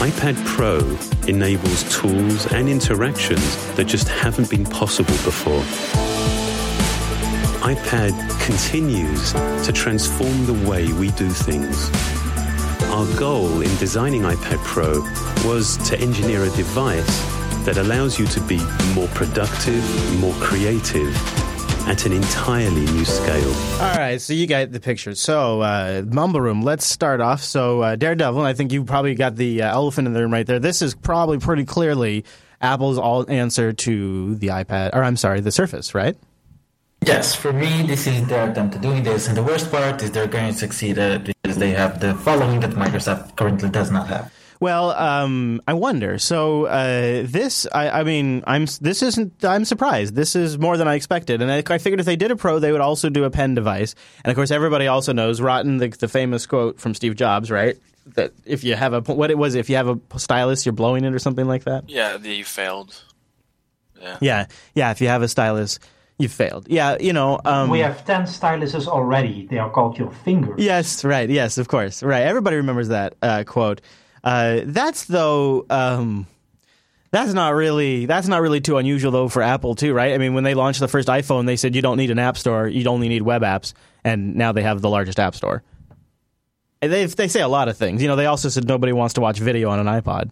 iPad 0.00 0.36
Pro 0.44 0.76
enables 1.26 1.82
tools 1.96 2.52
and 2.52 2.68
interactions 2.68 3.56
that 3.76 3.86
just 3.86 4.06
haven't 4.06 4.50
been 4.50 4.66
possible 4.66 5.14
before. 5.24 5.62
iPad 7.62 8.12
continues 8.44 9.32
to 9.64 9.72
transform 9.72 10.44
the 10.44 10.68
way 10.68 10.92
we 10.92 11.10
do 11.12 11.30
things. 11.30 11.90
our 12.90 13.06
goal 13.18 13.62
in 13.62 13.74
designing 13.76 14.22
iPad 14.22 14.62
Pro 14.62 15.00
was 15.48 15.78
to 15.88 15.98
engineer 15.98 16.44
a 16.44 16.50
device 16.50 17.18
that 17.64 17.78
allows 17.78 18.18
you 18.18 18.26
to 18.26 18.40
be 18.42 18.60
more 18.94 19.08
productive, 19.08 19.82
more 20.20 20.34
creative 20.34 21.41
at 21.86 22.06
an 22.06 22.12
entirely 22.12 22.84
new 22.86 23.04
scale. 23.04 23.52
All 23.80 23.96
right, 23.96 24.20
so 24.20 24.32
you 24.32 24.46
got 24.46 24.72
the 24.72 24.80
picture. 24.80 25.14
So, 25.14 25.60
uh, 25.60 26.02
Mumble 26.06 26.40
Room, 26.40 26.62
let's 26.62 26.84
start 26.84 27.20
off. 27.20 27.42
So, 27.42 27.82
uh, 27.82 27.96
Daredevil, 27.96 28.42
I 28.42 28.54
think 28.54 28.72
you 28.72 28.84
probably 28.84 29.14
got 29.14 29.36
the 29.36 29.62
uh, 29.62 29.72
elephant 29.72 30.06
in 30.06 30.14
the 30.14 30.20
room 30.20 30.32
right 30.32 30.46
there. 30.46 30.58
This 30.58 30.82
is 30.82 30.94
probably 30.94 31.38
pretty 31.38 31.64
clearly 31.64 32.24
Apple's 32.60 32.98
all 32.98 33.28
answer 33.30 33.72
to 33.72 34.34
the 34.36 34.48
iPad, 34.48 34.90
or 34.94 35.02
I'm 35.02 35.16
sorry, 35.16 35.40
the 35.40 35.52
Surface, 35.52 35.94
right? 35.94 36.16
Yes, 37.04 37.34
for 37.34 37.52
me, 37.52 37.82
this 37.82 38.06
is 38.06 38.24
their 38.28 38.48
attempt 38.50 38.76
at 38.76 38.80
doing 38.80 39.02
this, 39.02 39.26
and 39.26 39.36
the 39.36 39.42
worst 39.42 39.70
part 39.72 40.00
is 40.02 40.12
they're 40.12 40.28
going 40.28 40.52
to 40.52 40.58
succeed 40.58 40.98
at 40.98 41.10
it 41.10 41.36
because 41.42 41.58
they 41.58 41.70
have 41.70 41.98
the 41.98 42.14
following 42.14 42.60
that 42.60 42.70
Microsoft 42.70 43.34
currently 43.34 43.68
does 43.68 43.90
not 43.90 44.06
have. 44.06 44.32
Well, 44.62 44.92
um, 44.92 45.60
I 45.66 45.72
wonder. 45.72 46.18
So 46.18 46.66
uh, 46.66 47.24
this, 47.26 47.66
I, 47.72 47.90
I, 47.90 48.04
mean, 48.04 48.44
I'm 48.46 48.66
this 48.80 49.02
isn't. 49.02 49.44
I'm 49.44 49.64
surprised. 49.64 50.14
This 50.14 50.36
is 50.36 50.56
more 50.56 50.76
than 50.76 50.86
I 50.86 50.94
expected, 50.94 51.42
and 51.42 51.50
I, 51.50 51.64
I, 51.68 51.78
figured 51.78 51.98
if 51.98 52.06
they 52.06 52.14
did 52.14 52.30
a 52.30 52.36
Pro, 52.36 52.60
they 52.60 52.70
would 52.70 52.80
also 52.80 53.10
do 53.10 53.24
a 53.24 53.30
pen 53.30 53.56
device. 53.56 53.96
And 54.22 54.30
of 54.30 54.36
course, 54.36 54.52
everybody 54.52 54.86
also 54.86 55.12
knows 55.12 55.40
Rotten, 55.40 55.78
the, 55.78 55.88
the 55.88 56.06
famous 56.06 56.46
quote 56.46 56.78
from 56.78 56.94
Steve 56.94 57.16
Jobs, 57.16 57.50
right? 57.50 57.76
That 58.14 58.34
if 58.44 58.62
you 58.62 58.76
have 58.76 58.92
a 58.92 59.00
what 59.00 59.32
it 59.32 59.36
was, 59.36 59.56
if 59.56 59.68
you 59.68 59.74
have 59.74 59.88
a 59.88 59.98
stylus, 60.16 60.64
you're 60.64 60.72
blowing 60.72 61.04
it 61.04 61.12
or 61.12 61.18
something 61.18 61.48
like 61.48 61.64
that. 61.64 61.90
Yeah, 61.90 62.18
you 62.18 62.44
failed. 62.44 63.02
Yeah, 64.00 64.18
yeah, 64.20 64.46
yeah. 64.76 64.92
If 64.92 65.00
you 65.00 65.08
have 65.08 65.22
a 65.22 65.28
stylus, 65.28 65.80
you 66.18 66.28
failed. 66.28 66.68
Yeah, 66.68 66.98
you 67.00 67.12
know. 67.12 67.40
Um, 67.44 67.68
we 67.68 67.80
have 67.80 68.04
10 68.06 68.26
styluses 68.26 68.86
already. 68.86 69.44
They 69.50 69.58
are 69.58 69.70
called 69.70 69.98
your 69.98 70.12
fingers. 70.12 70.54
Yes, 70.58 71.04
right. 71.04 71.28
Yes, 71.28 71.58
of 71.58 71.66
course. 71.66 72.00
Right. 72.00 72.22
Everybody 72.22 72.58
remembers 72.58 72.88
that 72.88 73.16
uh, 73.22 73.42
quote. 73.44 73.80
Uh, 74.24 74.60
that's 74.64 75.04
though. 75.04 75.66
Um, 75.68 76.26
that's 77.10 77.34
not 77.34 77.54
really 77.54 78.06
that's 78.06 78.26
not 78.26 78.40
really 78.40 78.60
too 78.60 78.78
unusual 78.78 79.12
though 79.12 79.28
for 79.28 79.42
Apple 79.42 79.74
too, 79.74 79.92
right? 79.92 80.14
I 80.14 80.18
mean, 80.18 80.32
when 80.34 80.44
they 80.44 80.54
launched 80.54 80.80
the 80.80 80.88
first 80.88 81.08
iPhone, 81.08 81.46
they 81.46 81.56
said 81.56 81.76
you 81.76 81.82
don't 81.82 81.98
need 81.98 82.10
an 82.10 82.18
app 82.18 82.38
store, 82.38 82.66
you 82.66 82.88
only 82.88 83.08
need 83.08 83.22
web 83.22 83.42
apps, 83.42 83.74
and 84.02 84.34
now 84.34 84.52
they 84.52 84.62
have 84.62 84.80
the 84.80 84.88
largest 84.88 85.20
app 85.20 85.34
store. 85.34 85.62
And 86.80 86.90
they 86.90 87.04
they 87.06 87.28
say 87.28 87.42
a 87.42 87.48
lot 87.48 87.68
of 87.68 87.76
things. 87.76 88.00
You 88.00 88.08
know, 88.08 88.16
they 88.16 88.26
also 88.26 88.48
said 88.48 88.66
nobody 88.66 88.92
wants 88.92 89.14
to 89.14 89.20
watch 89.20 89.38
video 89.38 89.68
on 89.68 89.78
an 89.78 89.86
iPod, 89.86 90.30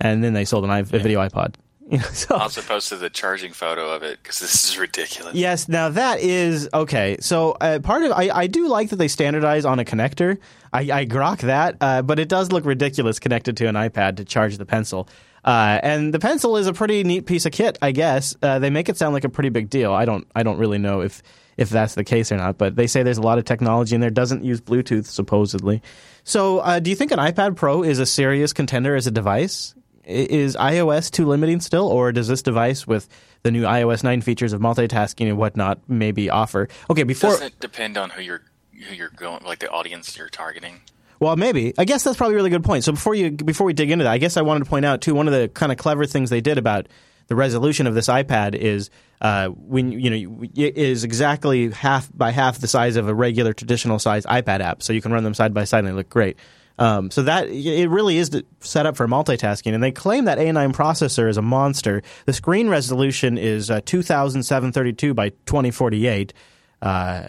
and 0.00 0.22
then 0.22 0.32
they 0.32 0.44
sold 0.44 0.64
an 0.64 0.70
a 0.70 0.82
video 0.84 1.20
iPod. 1.20 1.56
You 1.90 1.98
know, 1.98 2.04
so, 2.12 2.38
As 2.40 2.56
opposed 2.56 2.88
to 2.88 2.96
the 2.96 3.10
charging 3.10 3.52
photo 3.52 3.90
of 3.90 4.02
it, 4.02 4.18
because 4.22 4.38
this 4.38 4.68
is 4.68 4.78
ridiculous. 4.78 5.34
Yes, 5.34 5.68
now 5.68 5.88
that 5.90 6.20
is 6.20 6.68
okay. 6.72 7.16
So 7.20 7.52
uh, 7.60 7.80
part 7.80 8.02
of 8.04 8.12
I, 8.12 8.30
I 8.30 8.46
do 8.46 8.68
like 8.68 8.90
that 8.90 8.96
they 8.96 9.08
standardize 9.08 9.64
on 9.64 9.78
a 9.78 9.84
connector. 9.84 10.38
I, 10.72 10.80
I 10.80 11.06
grok 11.06 11.40
that, 11.40 11.76
uh, 11.80 12.02
but 12.02 12.18
it 12.18 12.28
does 12.28 12.52
look 12.52 12.64
ridiculous 12.64 13.18
connected 13.18 13.56
to 13.58 13.66
an 13.66 13.74
iPad 13.74 14.16
to 14.16 14.24
charge 14.24 14.58
the 14.58 14.66
pencil. 14.66 15.08
Uh, 15.44 15.80
and 15.82 16.14
the 16.14 16.20
pencil 16.20 16.56
is 16.56 16.66
a 16.66 16.72
pretty 16.72 17.02
neat 17.02 17.26
piece 17.26 17.46
of 17.46 17.52
kit, 17.52 17.76
I 17.82 17.90
guess. 17.90 18.36
Uh, 18.40 18.58
they 18.60 18.70
make 18.70 18.88
it 18.88 18.96
sound 18.96 19.12
like 19.12 19.24
a 19.24 19.28
pretty 19.28 19.48
big 19.48 19.70
deal. 19.70 19.92
I 19.92 20.04
don't 20.04 20.26
I 20.34 20.42
don't 20.44 20.58
really 20.58 20.78
know 20.78 21.00
if 21.00 21.22
if 21.56 21.68
that's 21.68 21.94
the 21.94 22.04
case 22.04 22.32
or 22.32 22.36
not, 22.36 22.58
but 22.58 22.76
they 22.76 22.86
say 22.86 23.02
there's 23.02 23.18
a 23.18 23.22
lot 23.22 23.38
of 23.38 23.44
technology 23.44 23.94
in 23.94 24.00
there. 24.00 24.10
Doesn't 24.10 24.44
use 24.44 24.60
Bluetooth 24.60 25.06
supposedly. 25.06 25.82
So, 26.24 26.58
uh, 26.60 26.78
do 26.78 26.90
you 26.90 26.96
think 26.96 27.10
an 27.10 27.18
iPad 27.18 27.56
Pro 27.56 27.82
is 27.82 27.98
a 27.98 28.06
serious 28.06 28.52
contender 28.52 28.94
as 28.94 29.06
a 29.06 29.10
device? 29.10 29.74
Is 30.04 30.56
iOS 30.56 31.10
too 31.10 31.26
limiting 31.26 31.60
still, 31.60 31.88
or 31.88 32.12
does 32.12 32.28
this 32.28 32.42
device 32.42 32.86
with 32.86 33.08
the 33.42 33.50
new 33.50 33.62
iOS 33.62 34.02
9 34.02 34.20
features 34.20 34.52
of 34.52 34.60
multitasking 34.60 35.28
and 35.28 35.38
whatnot 35.38 35.80
maybe 35.88 36.30
offer? 36.30 36.68
Okay, 36.90 37.02
before 37.02 37.30
doesn't 37.30 37.46
it 37.46 37.60
depend 37.60 37.96
on 37.96 38.10
who 38.10 38.22
you're 38.22 38.42
who 38.88 38.94
you're 38.94 39.10
going 39.10 39.44
like 39.44 39.60
the 39.60 39.70
audience 39.70 40.16
you're 40.16 40.28
targeting. 40.28 40.80
Well, 41.20 41.36
maybe. 41.36 41.72
I 41.78 41.84
guess 41.84 42.02
that's 42.02 42.16
probably 42.16 42.34
a 42.34 42.36
really 42.36 42.50
good 42.50 42.64
point. 42.64 42.82
So 42.84 42.92
before 42.92 43.14
you 43.14 43.30
before 43.30 43.64
we 43.64 43.72
dig 43.72 43.90
into 43.90 44.04
that, 44.04 44.12
I 44.12 44.18
guess 44.18 44.36
I 44.36 44.42
wanted 44.42 44.64
to 44.64 44.70
point 44.70 44.84
out 44.84 45.00
too 45.00 45.14
one 45.14 45.28
of 45.28 45.34
the 45.34 45.48
kind 45.48 45.70
of 45.70 45.78
clever 45.78 46.04
things 46.04 46.30
they 46.30 46.40
did 46.40 46.58
about 46.58 46.88
the 47.28 47.36
resolution 47.36 47.86
of 47.86 47.94
this 47.94 48.08
iPad 48.08 48.54
is 48.54 48.90
uh, 49.20 49.48
when 49.48 49.92
you 49.92 50.10
know 50.10 50.44
it 50.54 50.76
is 50.76 51.04
exactly 51.04 51.70
half 51.70 52.10
by 52.12 52.30
half 52.32 52.58
the 52.58 52.66
size 52.66 52.96
of 52.96 53.08
a 53.08 53.14
regular 53.14 53.52
traditional 53.52 53.98
size 53.98 54.26
iPad 54.26 54.60
app, 54.60 54.82
so 54.82 54.92
you 54.92 55.00
can 55.00 55.12
run 55.12 55.22
them 55.22 55.34
side 55.34 55.54
by 55.54 55.64
side 55.64 55.80
and 55.80 55.88
they 55.88 55.92
look 55.92 56.08
great. 56.08 56.36
Um, 56.82 57.12
so 57.12 57.22
that 57.22 57.48
it 57.48 57.88
really 57.88 58.18
is 58.18 58.42
set 58.58 58.86
up 58.86 58.96
for 58.96 59.06
multitasking, 59.06 59.72
and 59.72 59.80
they 59.80 59.92
claim 59.92 60.24
that 60.24 60.38
A9 60.38 60.72
processor 60.72 61.28
is 61.28 61.36
a 61.36 61.42
monster. 61.42 62.02
The 62.26 62.32
screen 62.32 62.68
resolution 62.68 63.38
is 63.38 63.70
uh, 63.70 63.82
2732 63.84 65.14
by 65.14 65.28
2048. 65.28 66.32
Uh, 66.80 67.28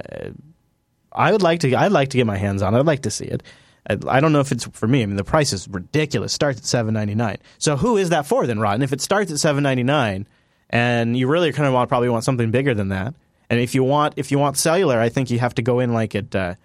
I 1.11 1.31
would 1.31 1.43
like 1.43 1.59
to. 1.59 1.75
I'd 1.75 1.91
like 1.91 2.09
to 2.09 2.17
get 2.17 2.25
my 2.25 2.37
hands 2.37 2.63
on. 2.63 2.73
it. 2.73 2.79
I'd 2.79 2.87
like 2.87 3.03
to 3.03 3.11
see 3.11 3.25
it. 3.25 3.43
I, 3.87 3.99
I 4.07 4.19
don't 4.21 4.33
know 4.33 4.39
if 4.39 4.51
it's 4.51 4.65
for 4.65 4.87
me. 4.87 5.03
I 5.03 5.05
mean, 5.05 5.17
the 5.17 5.23
price 5.23 5.53
is 5.53 5.67
ridiculous. 5.67 6.33
Starts 6.33 6.57
at 6.57 6.65
799. 6.65 7.37
So 7.59 7.77
who 7.77 7.97
is 7.97 8.09
that 8.09 8.25
for 8.25 8.47
then, 8.47 8.57
Rotten? 8.59 8.81
If 8.81 8.91
it 8.91 9.01
starts 9.01 9.31
at 9.31 9.37
799, 9.37 10.27
and 10.71 11.15
you 11.15 11.27
really 11.27 11.51
kind 11.51 11.67
of 11.67 11.75
want 11.75 11.89
probably 11.89 12.09
want 12.09 12.23
something 12.23 12.49
bigger 12.49 12.73
than 12.73 12.89
that, 12.89 13.13
and 13.51 13.59
if 13.59 13.75
you 13.75 13.83
want 13.83 14.15
if 14.17 14.31
you 14.31 14.39
want 14.39 14.57
cellular, 14.57 14.99
I 14.99 15.09
think 15.09 15.29
you 15.29 15.37
have 15.37 15.53
to 15.53 15.61
go 15.61 15.79
in 15.79 15.93
like 15.93 16.15
it. 16.15 16.35
Uh, 16.35 16.55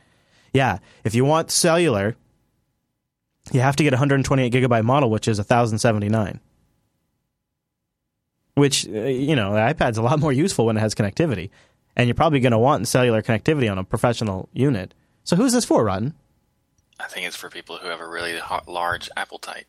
yeah, 0.55 0.79
if 1.05 1.15
you 1.15 1.27
want 1.27 1.51
cellular 1.51 2.17
you 3.53 3.61
have 3.61 3.77
to 3.77 3.83
get 3.83 3.93
a 3.93 3.97
128 3.97 4.53
gigabyte 4.53 4.85
model, 4.85 5.11
which 5.11 5.29
is 5.29 5.39
1079. 5.39 6.41
Which, 8.55 8.89
uh, 8.89 8.91
you 8.91 9.37
know, 9.37 9.53
the 9.53 9.61
iPad's 9.61 9.99
a 9.99 10.03
lot 10.03 10.19
more 10.19 10.33
useful 10.33 10.67
when 10.67 10.77
it 10.77 10.81
has 10.81 10.95
connectivity. 10.95 11.51
And 11.97 12.07
you're 12.07 12.15
probably 12.15 12.41
going 12.41 12.53
to 12.53 12.59
want 12.59 12.89
cellular 12.89 13.23
connectivity 13.23 13.71
on 13.71 13.79
a 13.79 13.85
professional 13.85 14.49
unit. 14.53 14.95
So 15.25 15.37
who's 15.37 15.53
this 15.53 15.65
for, 15.65 15.85
Rotten? 15.85 16.15
I 17.01 17.07
think 17.07 17.27
it's 17.27 17.37
for 17.37 17.49
people 17.49 17.77
who 17.77 17.89
have 17.89 18.01
a 18.01 18.09
really 18.09 18.39
large 18.67 19.09
Apple 19.17 19.39
appetite. 19.39 19.67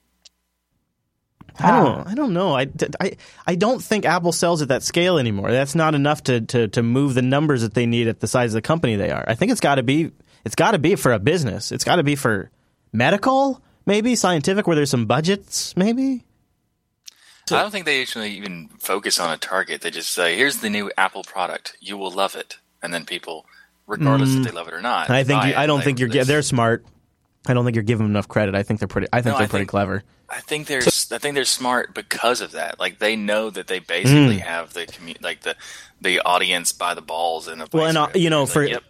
I 1.59 1.71
don't. 1.71 2.07
I 2.07 2.13
don't 2.15 2.33
know. 2.33 2.55
I, 2.55 2.67
I, 3.00 3.17
I 3.45 3.55
don't 3.55 3.83
think 3.83 4.05
Apple 4.05 4.31
sells 4.31 4.62
at 4.62 4.69
that 4.69 4.83
scale 4.83 5.17
anymore. 5.17 5.51
That's 5.51 5.75
not 5.75 5.95
enough 5.95 6.24
to, 6.24 6.41
to, 6.41 6.67
to 6.69 6.83
move 6.83 7.15
the 7.15 7.21
numbers 7.21 7.62
that 7.62 7.74
they 7.74 7.86
need 7.86 8.07
at 8.07 8.19
the 8.19 8.27
size 8.27 8.51
of 8.51 8.55
the 8.55 8.62
company 8.62 8.95
they 8.95 9.12
are. 9.12 9.25
I 9.27 9.36
think 9.36 9.51
it's 9.51 9.62
got 9.62 9.75
to 9.75 9.83
be. 9.83 10.12
It's 10.45 10.55
got 10.55 10.71
to 10.71 10.79
be 10.79 10.95
for 10.95 11.12
a 11.12 11.19
business. 11.19 11.71
It's 11.71 11.83
got 11.83 11.98
to 11.98 12.03
be 12.03 12.15
for 12.15 12.50
medical 12.93 13.62
maybe 13.89 14.15
scientific 14.15 14.67
where 14.67 14.75
there's 14.75 14.91
some 14.91 15.08
budgets 15.08 15.75
maybe? 15.75 16.24
So, 17.48 17.58
i 17.58 17.63
don't 17.63 17.72
think 17.72 17.86
they 17.86 18.00
actually 18.01 18.29
even 18.34 18.69
focus 18.79 19.19
on 19.19 19.34
a 19.34 19.38
target. 19.38 19.81
They 19.81 19.89
just 19.89 20.12
say 20.12 20.38
here's 20.38 20.58
the 20.58 20.69
new 20.69 20.91
apple 20.96 21.24
product. 21.24 21.75
You 21.81 21.98
will 21.98 22.12
love 22.12 22.36
it. 22.36 22.60
And 22.81 22.93
then 22.93 23.05
people 23.05 23.46
regardless 23.88 24.29
mm, 24.29 24.38
if 24.38 24.46
they 24.46 24.51
love 24.51 24.67
it 24.67 24.74
or 24.75 24.81
not 24.81 25.10
i 25.10 25.24
think 25.24 25.43
you, 25.43 25.53
i 25.55 25.65
don't 25.65 25.84
think 25.84 26.00
you're 26.00 26.10
they're 26.10 26.43
smart. 26.43 26.86
I 27.48 27.55
don't 27.55 27.65
think 27.65 27.75
you're 27.75 27.84
giving 27.84 28.05
them 28.05 28.12
enough 28.12 28.27
credit. 28.27 28.53
I 28.53 28.62
think 28.62 28.79
they're 28.79 28.88
pretty 28.88 29.08
i 29.12 29.22
think 29.22 29.34
no, 29.34 29.39
they're 29.39 29.46
I 29.46 29.50
pretty 29.50 29.63
think, 29.63 29.69
clever 29.69 30.03
I 30.31 30.41
think 30.41 30.67
they're 30.67 30.81
I 30.81 31.17
think 31.17 31.36
they're 31.36 31.45
smart 31.45 31.93
because 31.93 32.41
of 32.41 32.51
that. 32.51 32.79
Like 32.79 33.00
they 33.00 33.15
know 33.15 33.50
that 33.50 33.67
they 33.67 33.79
basically 33.79 34.38
mm. 34.38 34.41
have 34.41 34.74
the 34.74 34.86
commu- 34.86 35.21
like 35.21 35.41
the 35.41 35.55
the 36.01 36.19
audience 36.21 36.71
by 36.71 36.93
the 36.93 37.01
balls 37.01 37.48
in 37.48 37.62
a 37.62 37.67
well, 37.74 37.86
and 37.86 37.98
uh, 37.98 38.09
you 38.15 38.29
know 38.29 38.45
for 38.45 38.62
like, 38.63 38.71
yep, 38.71 38.83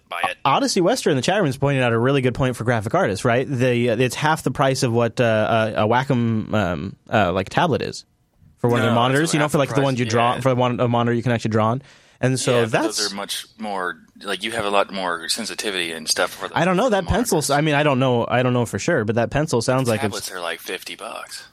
Odyssey 0.43 0.81
Western, 0.81 1.15
the 1.15 1.21
chat 1.21 1.37
room 1.37 1.47
is 1.47 1.57
pointing 1.57 1.81
out 1.81 1.93
a 1.93 1.97
really 1.97 2.21
good 2.21 2.35
point 2.35 2.55
for 2.55 2.63
graphic 2.63 2.93
artists. 2.93 3.25
Right, 3.25 3.47
the 3.47 3.91
uh, 3.91 3.97
it's 3.97 4.15
half 4.15 4.43
the 4.43 4.51
price 4.51 4.83
of 4.83 4.91
what 4.91 5.19
uh, 5.19 5.73
a 5.75 5.87
Wacom 5.87 6.53
um, 6.53 6.95
uh, 7.11 7.31
like 7.31 7.49
tablet 7.49 7.81
is 7.81 8.05
for 8.57 8.69
one 8.69 8.79
no, 8.79 8.85
of 8.85 8.89
their 8.89 8.95
monitors. 8.95 9.33
You 9.33 9.39
know, 9.39 9.47
for 9.47 9.57
like 9.57 9.69
the, 9.69 9.75
the 9.75 9.81
ones 9.81 9.99
you 9.99 10.05
draw 10.05 10.35
yeah. 10.35 10.41
for 10.41 10.53
one 10.55 10.79
a 10.79 10.87
monitor 10.87 11.13
you 11.13 11.23
can 11.23 11.31
actually 11.31 11.51
draw 11.51 11.69
on. 11.69 11.81
And 12.21 12.39
so 12.39 12.59
yeah, 12.59 12.65
that's 12.65 12.97
those 12.97 13.13
are 13.13 13.15
much 13.15 13.45
more 13.57 13.97
like 14.23 14.43
you 14.43 14.51
have 14.51 14.65
a 14.65 14.69
lot 14.69 14.91
more 14.91 15.29
sensitivity 15.29 15.91
and 15.91 16.07
stuff 16.07 16.31
for. 16.31 16.49
The, 16.49 16.57
I 16.57 16.65
don't 16.65 16.77
know 16.77 16.89
that 16.89 17.05
pencil. 17.05 17.41
I 17.53 17.61
mean, 17.61 17.75
I 17.75 17.83
don't 17.83 17.99
know. 17.99 18.25
I 18.27 18.43
don't 18.43 18.53
know 18.53 18.65
for 18.65 18.79
sure, 18.79 19.05
but 19.05 19.15
that 19.15 19.29
pencil 19.29 19.61
sounds 19.61 19.85
the 19.85 19.91
like 19.91 20.01
tablets 20.01 20.27
it's, 20.27 20.35
are 20.35 20.41
like 20.41 20.59
fifty 20.59 20.95
bucks. 20.95 21.47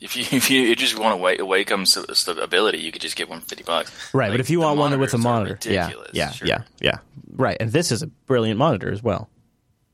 If 0.00 0.16
you 0.16 0.24
if 0.36 0.50
you, 0.50 0.74
just 0.76 0.98
want 0.98 1.12
to 1.12 1.16
wake 1.16 1.40
Wacom 1.40 1.86
stability, 1.86 2.78
you 2.78 2.92
could 2.92 3.02
just 3.02 3.16
get 3.16 3.28
one 3.28 3.40
for 3.40 3.46
fifty 3.46 3.64
bucks. 3.64 3.92
Right, 4.12 4.26
like, 4.26 4.34
but 4.34 4.40
if 4.40 4.50
you 4.50 4.60
want 4.60 4.78
one 4.78 4.98
with 4.98 5.14
a 5.14 5.18
monitor, 5.18 5.58
yeah, 5.70 5.90
yeah, 6.12 6.30
sure. 6.30 6.48
yeah, 6.48 6.62
yeah, 6.80 6.98
right. 7.32 7.56
And 7.58 7.72
this 7.72 7.90
is 7.92 8.02
a 8.02 8.06
brilliant 8.06 8.58
monitor 8.58 8.90
as 8.92 9.02
well. 9.02 9.28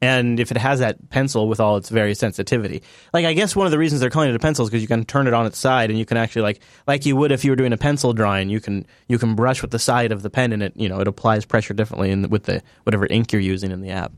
And 0.04 0.38
if 0.38 0.50
it 0.50 0.58
has 0.58 0.80
that 0.80 1.08
pencil 1.08 1.49
with 1.49 1.61
all 1.61 1.76
its 1.76 1.88
various 1.88 2.18
sensitivity, 2.18 2.82
like 3.12 3.25
I 3.25 3.32
guess 3.32 3.56
one 3.56 3.66
of 3.66 3.70
the 3.70 3.78
reasons 3.78 4.00
they're 4.00 4.11
calling 4.11 4.28
it 4.28 4.37
a 4.37 4.38
pencil 4.38 4.64
is 4.64 4.70
because 4.70 4.82
you 4.82 4.88
can 4.88 5.04
turn 5.04 5.26
it 5.26 5.32
on 5.32 5.46
its 5.46 5.58
side 5.58 5.88
and 5.88 5.99
you 5.99 6.04
can 6.04 6.16
actually 6.16 6.42
like 6.42 6.61
like 6.87 7.06
you 7.06 7.16
would 7.16 7.32
if 7.32 7.44
you 7.44 7.50
were 7.50 7.56
doing 7.56 7.73
a 7.73 7.78
pencil 7.78 8.12
drawing, 8.12 8.50
you 8.50 8.61
can 8.61 8.87
you 9.08 9.18
can 9.18 9.34
brush 9.34 9.62
with 9.62 9.70
the 9.70 9.78
side 9.78 10.12
of 10.12 10.23
the 10.23 10.30
pen 10.30 10.52
and 10.52 10.62
it 10.62 10.73
you 10.76 10.88
know 10.88 11.00
it 11.00 11.08
applies 11.08 11.44
pressure 11.44 11.75
differently 11.75 12.11
in 12.11 12.23
the, 12.23 12.28
with 12.28 12.44
the 12.44 12.62
whatever 12.82 13.06
ink 13.06 13.32
you're 13.32 13.40
using 13.40 13.70
in 13.70 13.80
the 13.80 13.90
app. 13.90 14.12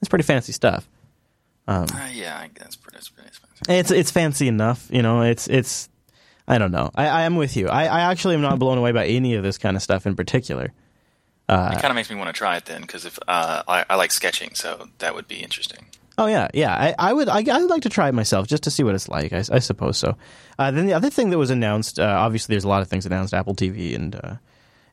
It's 0.00 0.08
pretty 0.08 0.24
fancy 0.24 0.52
stuff. 0.52 0.88
Um, 1.68 1.86
uh, 1.92 2.08
yeah, 2.12 2.46
that's 2.54 2.76
pretty, 2.76 2.96
that's 2.96 3.08
pretty 3.08 3.26
it's 3.68 3.90
it's 3.90 4.10
fancy 4.10 4.48
enough, 4.48 4.88
you 4.90 5.02
know. 5.02 5.22
It's 5.22 5.48
it's 5.48 5.88
I 6.46 6.58
don't 6.58 6.70
know. 6.70 6.90
I, 6.94 7.08
I 7.08 7.22
am 7.22 7.36
with 7.36 7.56
you. 7.56 7.68
I, 7.68 7.84
I 7.84 8.00
actually 8.10 8.34
am 8.34 8.42
not 8.42 8.58
blown 8.58 8.78
away 8.78 8.92
by 8.92 9.06
any 9.06 9.34
of 9.34 9.42
this 9.42 9.58
kind 9.58 9.76
of 9.76 9.82
stuff 9.82 10.06
in 10.06 10.14
particular. 10.14 10.72
Uh, 11.48 11.70
it 11.72 11.80
kind 11.80 11.90
of 11.90 11.94
makes 11.94 12.10
me 12.10 12.16
want 12.16 12.28
to 12.28 12.32
try 12.32 12.56
it 12.56 12.64
then 12.64 12.80
because 12.80 13.04
if 13.04 13.18
uh, 13.28 13.62
I, 13.68 13.84
I, 13.88 13.94
like 13.94 14.10
sketching, 14.10 14.54
so 14.54 14.88
that 14.98 15.14
would 15.14 15.28
be 15.28 15.36
interesting. 15.36 15.86
Oh 16.18 16.26
yeah, 16.26 16.48
yeah. 16.52 16.74
I, 16.74 16.94
I 16.98 17.12
would 17.12 17.28
I, 17.28 17.44
I, 17.50 17.60
would 17.60 17.70
like 17.70 17.82
to 17.82 17.88
try 17.88 18.08
it 18.08 18.12
myself 18.12 18.48
just 18.48 18.64
to 18.64 18.70
see 18.70 18.82
what 18.82 18.94
it's 18.94 19.08
like. 19.08 19.32
I, 19.32 19.44
I 19.50 19.58
suppose 19.60 19.96
so. 19.96 20.16
Uh, 20.58 20.70
then 20.70 20.86
the 20.86 20.94
other 20.94 21.10
thing 21.10 21.30
that 21.30 21.38
was 21.38 21.50
announced, 21.50 22.00
uh, 22.00 22.04
obviously, 22.04 22.54
there's 22.54 22.64
a 22.64 22.68
lot 22.68 22.82
of 22.82 22.88
things 22.88 23.06
announced: 23.06 23.32
Apple 23.32 23.54
TV 23.54 23.94
and 23.94 24.16
uh, 24.16 24.34